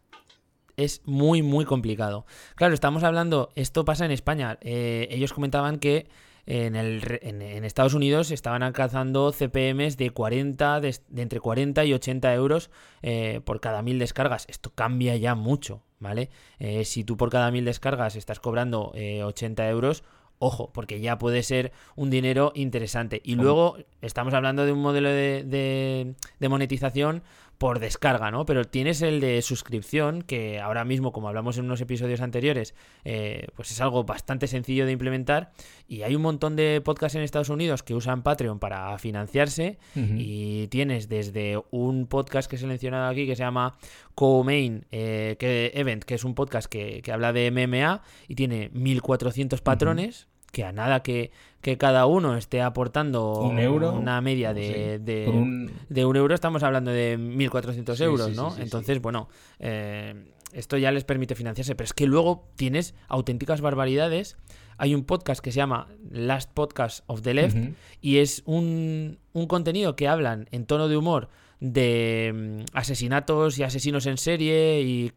[0.83, 2.25] Es muy, muy complicado.
[2.55, 4.57] Claro, estamos hablando, esto pasa en España.
[4.61, 6.07] Eh, ellos comentaban que
[6.47, 11.85] en, el, en, en Estados Unidos estaban alcanzando CPMs de 40, de, de entre 40
[11.85, 12.69] y 80 euros
[13.03, 14.45] eh, por cada mil descargas.
[14.49, 16.29] Esto cambia ya mucho, ¿vale?
[16.59, 20.03] Eh, si tú por cada mil descargas estás cobrando eh, 80 euros,
[20.39, 23.21] ojo, porque ya puede ser un dinero interesante.
[23.23, 27.21] Y luego estamos hablando de un modelo de, de- de monetización
[27.61, 28.43] por descarga, ¿no?
[28.47, 32.73] Pero tienes el de suscripción, que ahora mismo, como hablamos en unos episodios anteriores,
[33.05, 35.51] eh, pues es algo bastante sencillo de implementar.
[35.87, 39.77] Y hay un montón de podcasts en Estados Unidos que usan Patreon para financiarse.
[39.95, 43.77] Y tienes desde un podcast que he seleccionado aquí que se llama
[44.15, 48.71] Co-Main eh, que, Event, que es un podcast que, que habla de MMA y tiene
[48.73, 50.27] 1400 patrones.
[50.51, 55.03] Que a nada que, que cada uno esté aportando Un euro, una media de, Sí.
[55.05, 58.55] de, un- de un euro, estamos hablando de 1.400 Sí, euros, sí, ¿no?
[58.57, 64.37] Entonces, bueno, eh, esto ya les permite financiarse, pero es que luego tienes auténticas barbaridades.
[64.77, 67.55] Hay un podcast que se llama Last Podcast of the Left
[68.01, 73.63] y es un, un contenido que hablan en tono de humor de mm, asesinatos y
[73.63, 75.11] asesinos en serie y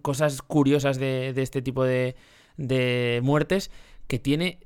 [0.00, 2.16] cosas curiosas de, de este tipo de,
[2.56, 3.70] de muertes
[4.06, 4.60] que tiene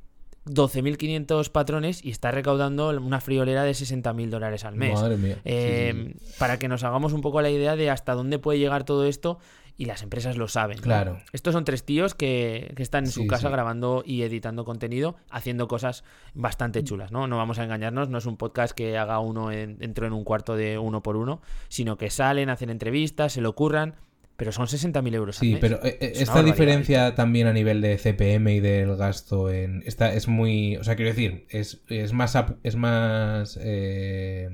[0.50, 4.94] 12.500 patrones y está recaudando una friolera de 60.000 dólares al mes.
[4.94, 5.38] Madre mía.
[5.44, 6.34] Eh, Sí, sí, sí.
[6.38, 9.38] Para que nos hagamos un poco la idea de hasta dónde puede llegar todo esto
[9.78, 10.78] y las empresas lo saben.
[10.78, 10.82] ¿no?
[10.82, 11.20] Claro.
[11.32, 15.68] Estos son tres tíos que, que están en su casa grabando y editando contenido, haciendo
[15.68, 16.02] cosas
[16.34, 17.28] bastante chulas, ¿no?
[17.28, 20.24] No vamos a engañarnos, no es un podcast que haga uno en, dentro en un
[20.24, 23.94] cuarto de uno por uno, sino que salen, hacen entrevistas, se lo curran,
[24.38, 25.60] pero son 60.000 euros al Sí, mes.
[25.60, 29.82] pero eh, eh, Es esta diferencia también a nivel de CPM y del gasto en
[29.84, 34.48] esta es muy, o sea, quiero decir, es, es más es más eh,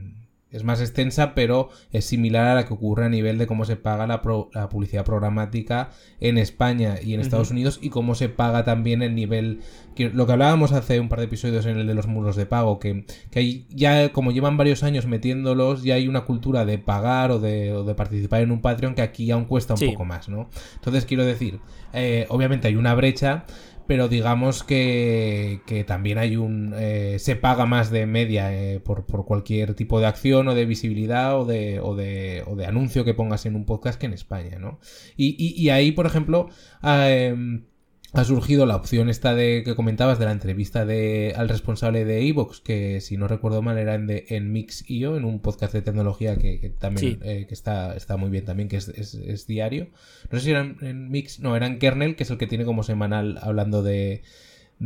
[0.54, 3.76] es más extensa, pero es similar a la que ocurre a nivel de cómo se
[3.76, 5.90] paga la, pro- la publicidad programática
[6.20, 9.60] en España y en Estados Unidos y cómo se paga también el nivel
[9.94, 12.46] que lo que hablábamos hace un par de episodios en el de los muros de
[12.46, 16.78] pago que, que hay, ya como llevan varios años metiéndolos ya hay una cultura de
[16.78, 19.88] pagar o de, o de participar en un Patreon que aquí aún cuesta un Sí.
[19.88, 20.48] poco más, ¿no?
[20.76, 21.60] Entonces quiero decir,
[21.92, 23.44] eh, obviamente hay una brecha,
[23.86, 26.74] pero digamos que, que también hay un...
[26.76, 30.64] eh, se paga más de media eh, por, por cualquier tipo de acción o de
[30.66, 34.14] visibilidad o de, o, de, o de anuncio que pongas en un podcast que en
[34.14, 34.78] España, ¿no?
[35.16, 36.48] Y, y- y ahí, por ejemplo,
[36.82, 37.66] ah, em,
[38.14, 42.26] ha surgido la opción esta de que comentabas de la entrevista de, al responsable de
[42.28, 45.82] Evox, que si no recuerdo mal era en, de, en Mix.io, en un podcast de
[45.82, 47.18] tecnología que, que también Sí.
[47.22, 49.88] eh, que está, está muy bien también, que es, es- es diario.
[50.30, 52.46] No sé si era en, en Mix, no, era en Kernel, que es el que
[52.46, 54.22] tiene como semanal hablando de,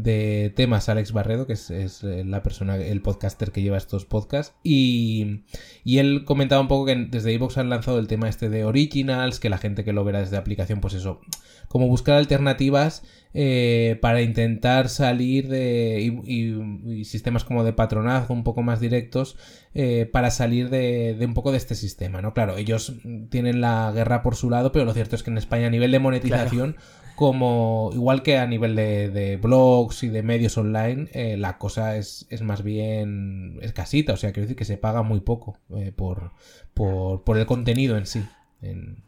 [0.03, 4.05] de temas Alex Barredo, que es, es, eh, la persona, el podcaster que lleva estos
[4.05, 4.55] podcasts.
[4.63, 5.45] Y,
[5.85, 9.41] y él comentaba un poco que desde Evox han lanzado el tema este de Originals,
[9.41, 11.21] que la gente que lo verá desde aplicación, pues eso,
[11.69, 13.03] como buscar alternativas
[13.35, 16.21] eh, para intentar salir de.
[16.25, 19.37] Y, sistemas como de patronazgo un poco más directos
[19.75, 22.35] eh, para salir de, de un poco de este sistema, ¿no?
[22.35, 22.95] Claro, ellos
[23.31, 25.93] tienen la guerra por su lado, pero lo cierto es que en España a nivel
[25.93, 26.77] de monetización
[27.19, 31.97] como igual que a nivel de, de blogs y de medios online, eh, la cosa
[31.97, 35.91] es, es más bien escasita, o sea, quiero decir que se paga muy poco eh,
[35.91, 36.31] por,
[36.75, 38.25] por, por el contenido en sí.
[38.63, 39.03] En-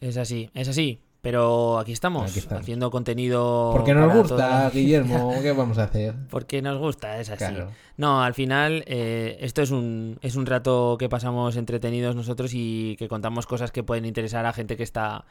[0.00, 0.98] Es así, es así.
[1.22, 2.60] Pero aquí estamos, Aquí estamos.
[2.60, 3.70] haciendo contenido.
[3.72, 6.14] Porque nos gusta, toda- Guillermo, ¿qué vamos a hacer?
[6.28, 7.38] Porque nos gusta, es así.
[7.38, 7.70] Claro.
[7.96, 12.96] No, al final eh, esto es un, es un rato que pasamos entretenidos nosotros y
[12.98, 15.24] que contamos cosas que pueden interesar a gente que está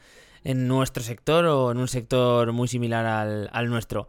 [0.44, 3.06] en nuestro sector o en un sector muy similar
[3.50, 4.08] al, nuestro.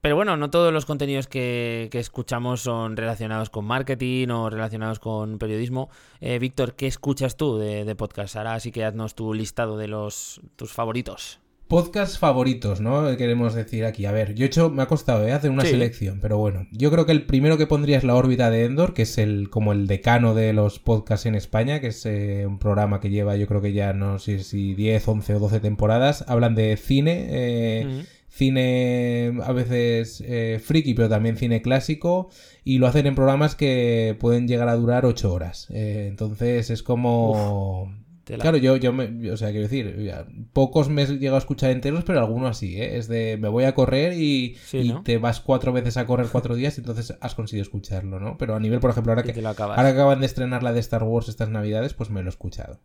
[0.00, 4.98] Pero bueno, no todos los contenidos que, que escuchamos son relacionados con marketing o relacionados
[4.98, 5.90] con periodismo.
[6.20, 8.34] Eh, Víctor, ¿qué escuchas tú de, de podcast?
[8.36, 11.40] Ahora sí que haznos tu listado de los tus favoritos.
[11.72, 13.16] Podcast favoritos, ¿no?
[13.16, 14.04] Queremos decir aquí.
[14.04, 15.32] A ver, yo he hecho, me ha costado ¿eh?
[15.32, 15.70] hacer una Sí.
[15.70, 18.92] selección, pero bueno, yo creo que el primero que pondría es La órbita de Endor,
[18.92, 22.58] que es el como el decano de los podcasts en España, que es eh, un
[22.58, 26.26] programa que lleva yo creo que ya no sé si 10, 11 o 12 temporadas.
[26.28, 28.00] Hablan de cine, eh, Mm.
[28.28, 32.28] cine a veces eh, friki, pero también cine clásico,
[32.64, 35.68] y lo hacen en programas que pueden llegar a durar 8 horas.
[35.70, 37.94] Eh, entonces es como...
[38.24, 41.70] Claro, yo, yo me, o sea, quiero decir, ya, pocos me he llegado a escuchar
[41.70, 42.96] enteros, pero algunos así, ¿eh?
[42.96, 45.02] Es de, me voy a correr y, Sí, y ¿no?
[45.02, 48.38] te vas cuatro veces a correr cuatro días y entonces has conseguido escucharlo, ¿no?
[48.38, 51.02] Pero a nivel, por ejemplo, ahora que, ahora que acaban de estrenar la de Star
[51.02, 52.78] Wars estas navidades, pues me lo he escuchado.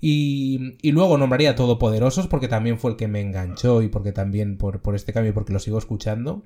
[0.00, 4.58] Y, y luego nombraría Todopoderosos porque también fue el que me enganchó y porque también
[4.58, 6.44] por, por este cambio, porque lo sigo escuchando.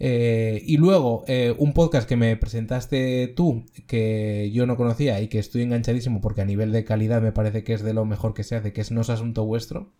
[0.00, 5.28] Eh, y luego, eh, un podcast que me presentaste tú, que yo no conocía y
[5.28, 8.34] que estoy enganchadísimo porque a nivel de calidad me parece que es de lo mejor
[8.34, 9.90] que se hace, que es No es Asunto Vuestro,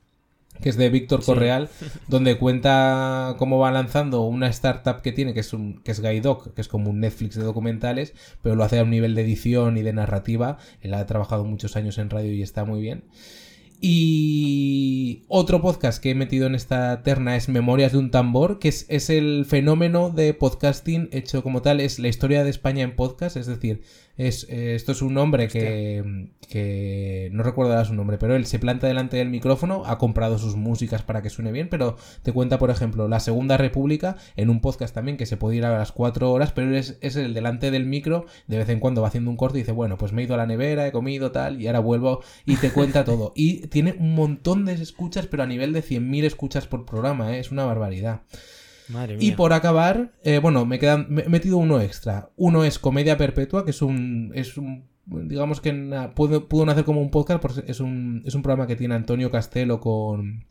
[0.60, 1.26] que es de Víctor Sí.
[1.26, 1.68] Correal,
[2.08, 6.54] donde cuenta cómo va lanzando una startup que tiene, que es, un, que es Gaidoc,
[6.54, 9.78] que es como un Netflix de documentales, pero lo hace a un nivel de edición
[9.78, 10.58] y de narrativa.
[10.80, 13.04] Él ha trabajado muchos años en radio y está muy bien.
[13.80, 18.68] Y otro podcast que he metido en esta terna es Memorias de un tambor, que
[18.68, 22.96] es, es el fenómeno de podcasting hecho como tal, es la historia de España en
[22.96, 23.82] podcast, es decir,
[24.18, 28.46] es, eh, esto es un hombre que, que no recuerdo ahora su nombre, pero él
[28.46, 32.32] se planta delante del micrófono, ha comprado sus músicas para que suene bien, pero te
[32.32, 35.78] cuenta, por ejemplo, la Segunda República en un podcast también que se puede ir a
[35.78, 39.02] las cuatro horas, pero él es, es el delante del micro, de vez en cuando
[39.02, 40.92] va haciendo un corte y dice, bueno, pues me he ido a la nevera, he
[40.92, 43.32] comido tal, y ahora vuelvo y te cuenta todo.
[43.36, 47.38] Y tiene un montón de escuchas, pero a nivel de 100.000 escuchas por programa, ¿eh?
[47.38, 48.22] es una barbaridad.
[48.88, 52.30] Madre Y por acabar, eh, bueno, me quedan, me he metido uno extra.
[52.36, 56.84] Uno es Comedia Perpetua, que es un, es un, digamos que na- pudo, pudo nacer
[56.84, 60.46] como un podcast, porque es un, es un programa que tiene Antonio Castelo con,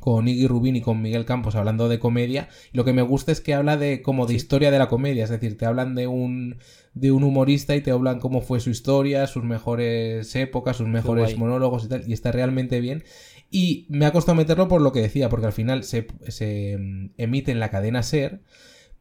[0.00, 2.48] con Iggy Rubín y con Miguel Campos hablando de comedia.
[2.72, 5.24] Y lo que me gusta es que habla de como de historia de la comedia,
[5.24, 6.56] es decir, te hablan de un
[6.92, 11.30] de un humorista y te hablan cómo fue su historia, sus mejores épocas, sus mejores
[11.38, 13.04] monólogos y tal, y está realmente bien.
[13.50, 17.10] Y me ha costado meterlo por lo que decía, porque al final se, se mm,
[17.16, 18.42] emite en la cadena Ser,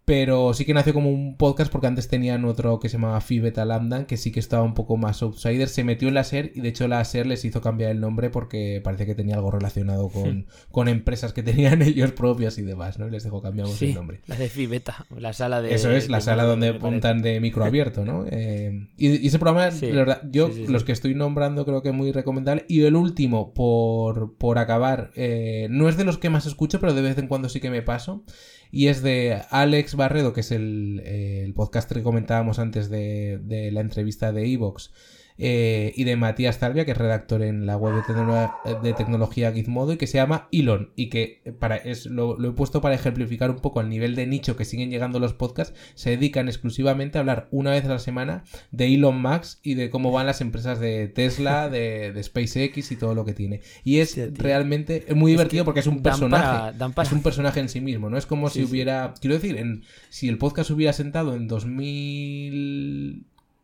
[0.10, 3.39] pero sí que nació como un podcast porque antes tenían otro que se llamaba Phi
[3.39, 6.51] Beta Lambda, que sí que estaba un poco más outsider, se metió en la Ser
[6.55, 9.51] y de hecho la Ser les hizo cambiar el nombre porque parece que tenía algo
[9.51, 13.07] relacionado con, con empresas que tenían ellos propios y demás, ¿no?
[13.07, 14.22] Y les dejó cambiamos Sí, el nombre.
[14.26, 15.76] la de Fibeta, la sala de...
[15.76, 18.26] Eso es, la de- sala donde montan de micro abierto, ¿no?
[18.32, 20.66] Eh, y, y ese programa, Sí, la verdad, yo sí.
[20.68, 22.66] los que estoy nombrando creo que es muy recomendable.
[22.68, 26.93] Y el último, por, por acabar, eh, no es de los que más escucho, pero
[26.95, 28.24] de vez en cuando sí que me paso.
[28.72, 33.72] Y es de Alex Barredo, que es el, eh, podcast que comentábamos antes de, de
[33.72, 34.92] la entrevista de Evox.
[35.40, 39.52] Eh, y de Matías Talvia, que es redactor en la web de, tecno- de tecnología
[39.54, 40.92] Gizmodo y que se llama Elon.
[40.96, 44.28] Y que para, es, lo, lo he puesto para ejemplificar un poco el nivel de
[44.28, 45.74] nicho que siguen llegando los podcasts.
[45.96, 49.90] Se dedican exclusivamente a hablar una vez a la semana de Elon Musk y de
[49.90, 53.62] cómo van las empresas de Tesla, de, de SpaceX y todo lo que tiene.
[53.84, 54.28] Y es tío.
[54.36, 56.44] realmente muy divertido porque es un personaje.
[56.44, 58.18] para- dan para- Es un personaje en sí mismo, ¿no?
[58.18, 58.72] Es como Sí, si sí.
[58.72, 59.14] hubiera.
[59.22, 61.48] Quiero decir, en, si el podcast hubiera sentado en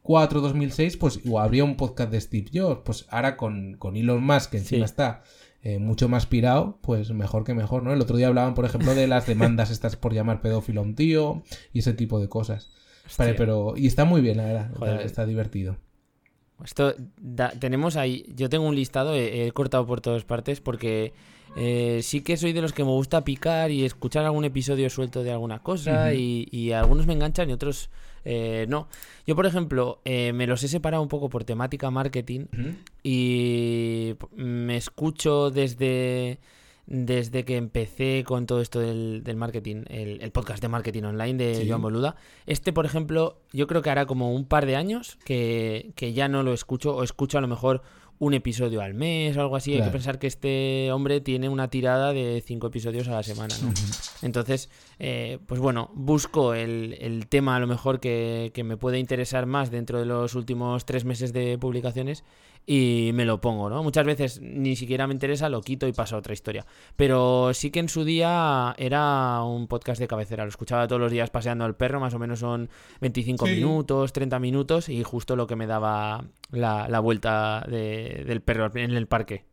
[0.07, 2.81] 2004, 2006, pues igual habría un podcast de Steve Jobs.
[2.85, 4.91] Pues ahora con, con Elon Musk, que encima Sí.
[4.91, 5.23] está
[5.63, 7.91] eh, mucho más pirado, pues mejor que mejor, ¿no?
[7.91, 10.93] El otro día hablaban, por ejemplo, de las demandas estas por llamar pedófilo a un
[10.95, 11.41] tío
[11.73, 12.69] y ese tipo de cosas.
[13.17, 13.73] Vale, pero.
[13.75, 14.71] Y está muy bien, la verdad.
[14.77, 15.01] Joder.
[15.01, 15.77] Está, divertido.
[16.63, 21.13] Esto da- tenemos ahí, yo tengo un listado, he, he cortado por todas partes porque
[21.57, 25.21] eh, sí que soy de los que me gusta picar y escuchar algún episodio suelto
[25.23, 27.89] de alguna cosa y algunos me enganchan y otros
[28.25, 28.87] eh, no.
[29.25, 32.47] Yo, por ejemplo, eh, me los he separado un poco por temática marketing
[33.03, 36.39] y me escucho desde
[36.87, 41.33] desde que empecé con todo esto del, del marketing, el, el podcast de marketing online
[41.43, 41.67] de Sí.
[41.67, 42.15] Joan Boluda.
[42.45, 46.27] Este, por ejemplo, yo creo que hará como un par de años que, que ya
[46.27, 47.81] no lo escucho o escucho a lo mejor
[48.17, 49.73] un episodio al mes o algo así.
[49.73, 53.55] Hay que pensar que este hombre tiene una tirada de cinco episodios a la semana,
[53.61, 53.73] ¿no?
[54.21, 58.99] Entonces, eh, pues bueno, busco el, el tema a lo mejor que, que me puede
[58.99, 62.23] interesar más dentro de los últimos tres meses de publicaciones
[62.67, 63.83] y me lo pongo, ¿no?
[63.83, 66.65] Muchas veces ni siquiera me interesa, lo quito y paso a otra historia.
[66.95, 71.11] Pero sí que en su día era un podcast de cabecera, lo escuchaba todos los
[71.11, 72.69] días paseando al perro, más o menos son
[73.01, 73.53] 25 Sí.
[73.55, 78.71] minutos, 30 minutos y justo lo que me daba la, la vuelta de- del perro
[78.75, 79.45] en el parque.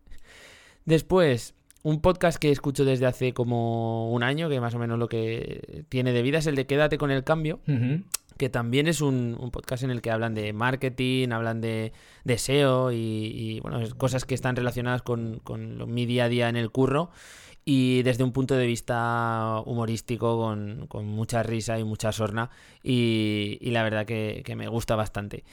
[0.84, 5.08] Después, un podcast que escucho desde hace como un año, que más o menos lo
[5.08, 8.02] que tiene de vida, es el de Quédate con el cambio, Ujú.
[8.42, 11.92] Que también es un, podcast en el que hablan de marketing, hablan de,
[12.24, 15.40] de SEO y, bueno, cosas que están relacionadas con,
[15.86, 17.12] mi día a día en el curro
[17.64, 22.50] y desde un punto de vista humorístico con, con mucha risa y mucha sorna
[22.82, 25.44] y, la verdad que me gusta bastante.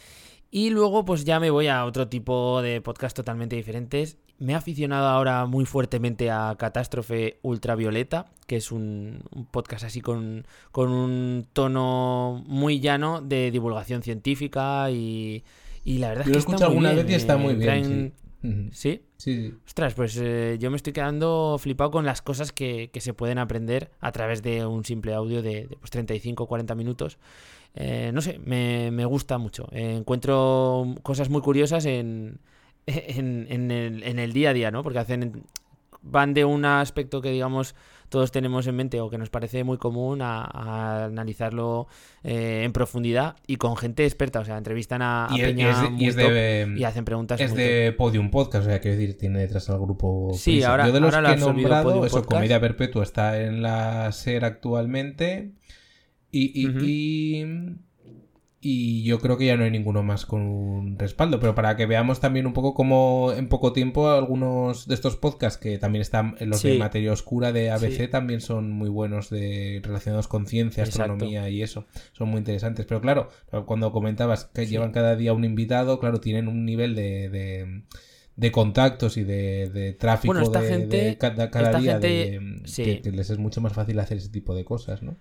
[0.50, 4.18] Y luego pues ya me voy a otro tipo de podcast totalmente diferentes.
[4.40, 10.02] Me he aficionado ahora muy fuertemente a Catástrofe Ultravioleta, que es un, un podcast así
[10.02, 15.44] con, con un tono muy llano de divulgación científica y,
[15.84, 17.06] y la verdad Yo es lo que está escucho muy alguna bien.
[17.06, 18.14] vez y está eh, muy bien, traen.
[18.72, 19.02] ¿Sí?
[19.18, 19.54] Sí, sí.
[19.68, 23.38] Ostras, pues eh, yo me estoy quedando flipado con las cosas que, que se pueden
[23.38, 27.18] aprender a través de un simple audio de, de, pues, 35 o 40 minutos.
[27.76, 29.68] Eh, no sé, me, me gusta mucho.
[29.74, 32.40] Eh, encuentro cosas muy curiosas en,
[33.18, 34.84] en, en el, en el día a día, ¿no?
[34.84, 35.44] Porque hacen
[36.02, 37.76] van de un aspecto que digamos
[38.08, 41.88] todos tenemos en mente o que nos parece muy común a, a analizarlo
[42.24, 45.70] eh, en profundidad y con gente experta, o sea, entrevistan a, a Y peña y
[45.70, 48.66] es de- muy y es top de, y hacen preguntas es muy de Podium Podcast,
[48.66, 50.32] o sea, quiero decir, tiene detrás al grupo.
[50.34, 50.72] Sí, Prisa.
[50.72, 52.34] ahora- Yo de los ahora lo que ha he nombrado, Podium eso, Podcast.
[52.34, 55.52] Comedia Perpetua está en la SER actualmente.
[56.32, 56.80] Y, y, Ujú.
[56.82, 57.76] y,
[58.62, 61.40] y yo creo que ya no hay ninguno más con un respaldo.
[61.40, 65.58] Pero para que veamos también un poco cómo en poco tiempo algunos de estos podcasts
[65.58, 68.08] que también están los de materia oscura de ABC Sí.
[68.10, 71.04] también son muy buenos de relacionados con ciencia, Exacto.
[71.14, 71.86] astronomía y eso.
[72.12, 72.86] Son muy interesantes.
[72.86, 73.30] Pero claro,
[73.66, 74.72] cuando comentabas que Sí.
[74.72, 77.84] llevan cada día un invitado, claro, tienen un nivel de, de,
[78.36, 81.92] de contactos y de, de tráfico Bueno, esta de, gente- de cada, cada esta día
[81.94, 82.84] gente- de- sí.
[82.84, 85.16] que, que les es mucho más fácil hacer ese tipo de cosas, ¿no?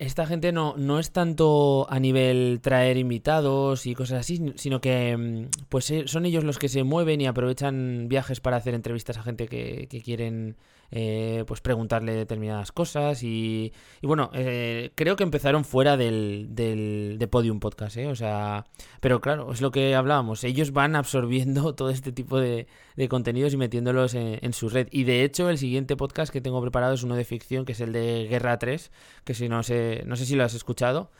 [0.00, 5.14] Esta gente no, no es tanto a nivel traer invitados y cosas así, sino que
[5.14, 9.18] mm, pues eh, son ellos los que se mueven y aprovechan viajes para hacer entrevistas
[9.18, 10.56] a gente que, que quieren
[10.90, 17.16] eh, pues preguntarle determinadas cosas y, y bueno, eh, creo que empezaron fuera del, del
[17.18, 18.08] de Podium Podcast, ¿eh?
[18.08, 18.66] O sea,
[19.00, 22.66] pero claro, es lo que hablábamos, ellos van absorbiendo todo este tipo de,
[22.96, 24.88] de contenidos y metiéndolos en, en su red.
[24.90, 27.80] Y de hecho, el siguiente podcast que tengo preparado es uno de ficción, que es
[27.80, 28.90] el de Guerra 3,
[29.24, 31.10] que si no sé, no sé si lo has escuchado.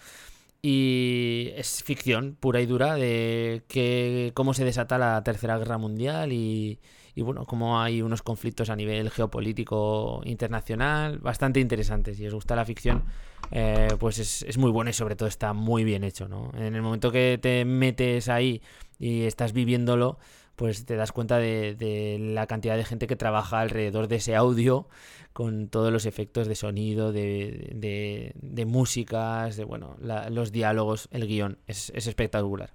[0.62, 6.32] Y es ficción pura y dura de que, cómo se desata la Tercera Guerra Mundial
[6.32, 6.80] y,
[7.14, 12.16] y bueno, cómo hay unos conflictos a nivel geopolítico internacional bastante interesantes.
[12.16, 13.04] Si os gusta la ficción,
[13.50, 16.50] eh, pues es, es muy bueno y sobre todo está muy bien hecho, ¿no?
[16.54, 18.62] En el momento que te metes ahí
[18.98, 20.18] y estás viviéndolo,
[20.56, 24.36] pues te das cuenta de, de la cantidad de gente que trabaja alrededor de ese
[24.36, 24.88] audio
[25.32, 31.08] con todos los efectos de sonido, de, de, de músicas, de bueno, la- los diálogos,
[31.12, 32.72] el guion, es, es espectacular.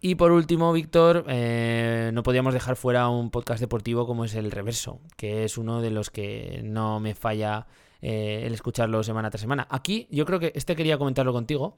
[0.00, 4.50] Y por último, Víctor, eh, no podíamos dejar fuera un podcast deportivo como es El
[4.50, 7.66] Reverso, que es uno de los que no me falla
[8.00, 9.66] eh, el escucharlo semana tras semana.
[9.70, 11.76] Aquí yo creo que este quería comentarlo contigo.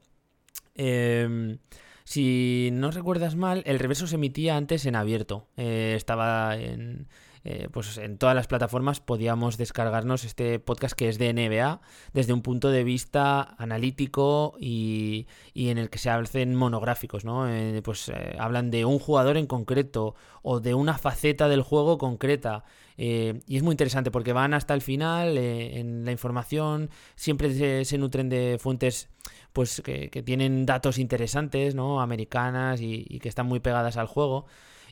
[0.77, 1.59] Eh,
[2.05, 5.49] si no recuerdas mal, el reverso se emitía antes en abierto.
[5.57, 7.09] Eh, estaba en,
[7.45, 11.81] eh, pues en todas las plataformas, podíamos descargarnos este podcast que es de NBA
[12.13, 17.49] desde un punto de vista analítico y, y en el que se hacen monográficos, ¿no?
[17.49, 21.99] Eh, pues eh, hablan de un jugador en concreto o de una faceta del juego
[21.99, 22.65] concreta.
[22.95, 28.29] Y es muy interesante porque van hasta el final en la información, siempre se, nutren
[28.29, 29.09] de fuentes
[29.53, 32.01] pues que, que tienen datos interesantes, ¿no?
[32.01, 34.47] Americanas y, y que están muy pegadas al juego.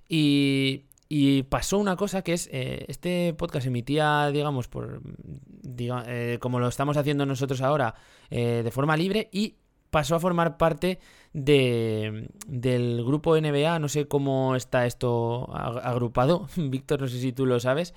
[0.09, 6.39] Y, y pasó una cosa que es, eh, este podcast emitía, digamos, por diga- eh,
[6.41, 7.97] como lo estamos haciendo nosotros ahora,
[8.31, 9.57] eh, de forma libre y
[9.91, 11.01] pasó a formar parte
[11.33, 17.33] de, del grupo NBA, no sé cómo está esto ag- agrupado, Víctor, no sé si
[17.33, 17.93] tú lo sabes,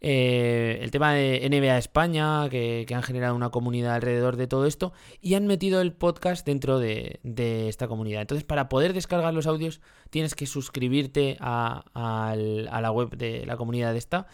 [0.00, 4.66] eh, el tema de NBA España, que, que han generado una comunidad alrededor de todo
[4.66, 8.22] esto, y han metido el podcast dentro de, de esta comunidad.
[8.22, 9.80] Entonces, para poder descargar los audios,
[10.10, 14.26] tienes que suscribirte a, a la web de la comunidad de esta.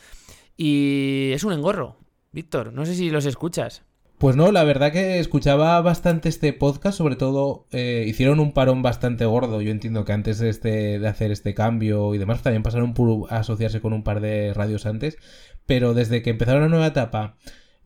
[0.56, 1.96] Y es un engorro,
[2.32, 3.82] Víctor, no sé si los escuchas.
[4.18, 8.80] Pues no, la verdad que escuchaba bastante este podcast, sobre todo eh, hicieron un parón
[8.80, 9.60] bastante gordo.
[9.60, 13.32] Yo entiendo que antes de, este, de hacer este cambio y demás, también pasaron por
[13.32, 15.18] a asociarse con un par de radios antes,
[15.66, 17.36] pero desde que empezaron la nueva etapa,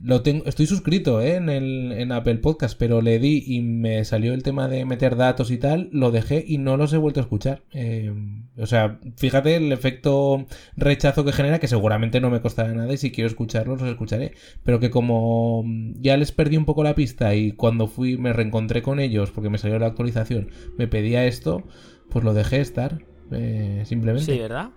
[0.01, 1.34] lo tengo, estoy suscrito ¿eh?
[1.34, 5.16] en, el, en Apple Podcast, pero le di y me salió el tema de meter
[5.16, 7.62] datos y tal, lo dejé y no los he vuelto a escuchar.
[7.72, 8.12] Eh,
[8.57, 10.46] o sea, fíjate el efecto
[10.76, 14.34] rechazo que genera, que seguramente no me costará nada y si quiero escucharlos los escucharé,
[14.62, 15.64] pero que como
[15.96, 19.51] ya les perdí un poco la pista y cuando fui me reencontré con ellos porque
[19.51, 21.64] me salió la actualización, me pedía esto,
[22.09, 23.03] pues lo dejé estar,
[23.33, 24.33] eh, simplemente.
[24.33, 24.70] Sí, ¿verdad?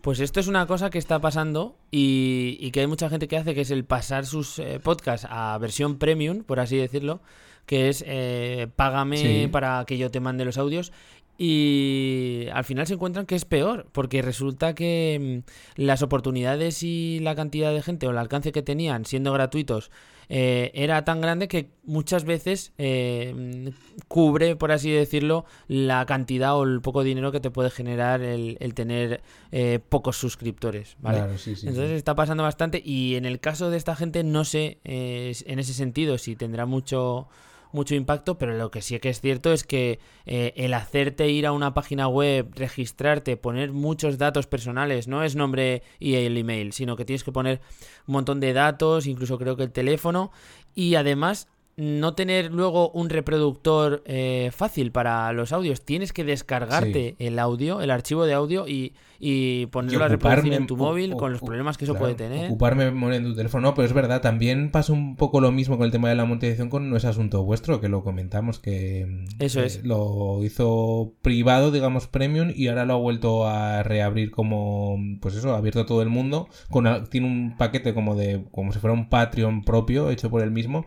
[0.00, 3.36] Pues esto es una cosa que está pasando y, y que hay mucha gente que
[3.36, 7.20] hace, que es el pasar sus eh, podcasts a versión premium, por así decirlo,
[7.66, 9.48] que es eh, págame Sí.
[9.50, 10.92] para que yo te mande los audios.
[11.38, 15.42] Y al final se encuentran que es peor, porque resulta que
[15.76, 19.90] mm, las oportunidades y la cantidad de gente o el alcance que tenían siendo gratuitos
[20.28, 23.72] eh, era tan grande que muchas veces eh,
[24.08, 28.56] cubre, por así decirlo, la cantidad o el poco dinero que te puede generar el,
[28.60, 29.22] el tener
[29.52, 30.96] eh, pocos suscriptores.
[31.00, 31.18] ¿vale?
[31.18, 31.68] Claro, sí, sí, sí.
[31.68, 35.58] Entonces está pasando bastante y en el caso de esta gente no sé eh, en
[35.58, 37.28] ese sentido si tendrá mucho
[37.72, 41.46] mucho impacto, pero lo que sí que es cierto es que eh, el hacerte ir
[41.46, 46.72] a una página web, registrarte, poner muchos datos personales, no es nombre y el email,
[46.72, 47.60] sino que tienes que poner
[48.06, 50.30] un montón de datos, incluso creo que el teléfono,
[50.74, 55.82] y además no tener luego un reproductor eh, fácil para los audios.
[55.84, 60.66] Tienes que descargarte el audio, el archivo de audio y, y ponerlo a reproducir en
[60.66, 62.46] tu móvil con los problemas que eso puede tener.
[62.46, 63.68] Ocuparme en tu teléfono.
[63.68, 66.24] No, pero es verdad, también pasa un poco lo mismo con el tema de la
[66.24, 69.84] monetización con No es asunto vuestro, que lo comentamos, que eso es.
[69.84, 75.54] lo hizo privado, digamos, premium, y ahora lo ha vuelto a reabrir como, pues eso,
[75.54, 76.48] abierto a todo el mundo.
[76.70, 80.50] Con, tiene un paquete como de, como si fuera un Patreon propio, hecho por él
[80.50, 80.86] mismo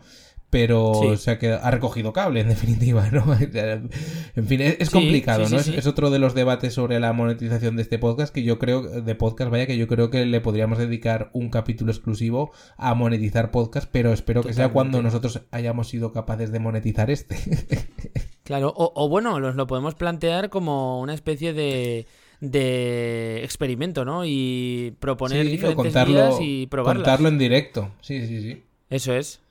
[0.50, 3.24] pero o sea que ha recogido cable en definitiva, ¿no?
[3.40, 5.58] en fin, es, complicado, ¿no?
[5.58, 9.16] Es, otro de los debates sobre la monetización de este podcast que yo creo, de
[9.16, 13.88] podcast, vaya, que yo creo que le podríamos dedicar un capítulo exclusivo a monetizar podcast,
[13.92, 17.38] pero espero que sea cuando nosotros hayamos sido capaces de monetizar este.
[18.44, 22.08] claro, o, bueno, nos lo podemos plantear como una especie de
[22.42, 24.24] de experimento, ¿no?
[24.26, 27.04] Y proponer diferentes vías y probarlas.
[27.04, 28.64] Contarlo en directo, sí, sí, sí.
[28.90, 29.42] Eso es.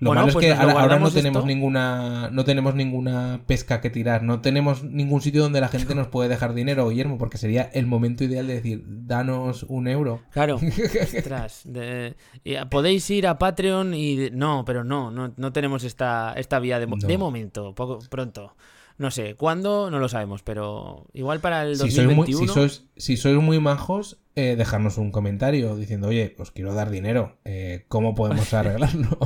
[0.00, 4.22] Lo malo es pues que ahora, no tenemos ninguna no tenemos ninguna pesca que tirar,
[4.22, 7.86] no tenemos ningún sitio donde la gente nos puede dejar dinero, Guillermo, porque sería el
[7.86, 10.22] momento ideal de decir, danos un euro.
[10.30, 10.58] Claro.
[12.70, 17.18] podéis ir a Patreon y no, pero no, no, tenemos esta, esta vía de, de
[17.18, 18.54] momento, poco pronto.
[19.00, 19.90] No sé, ¿cuándo?
[19.90, 22.26] No lo sabemos, pero igual para el 2021...
[22.26, 26.72] Si sois muy, si sois, muy majos, eh, dejarnos un comentario diciendo, oye, os quiero
[26.72, 29.18] dar dinero, eh, ¿cómo podemos arreglarlo?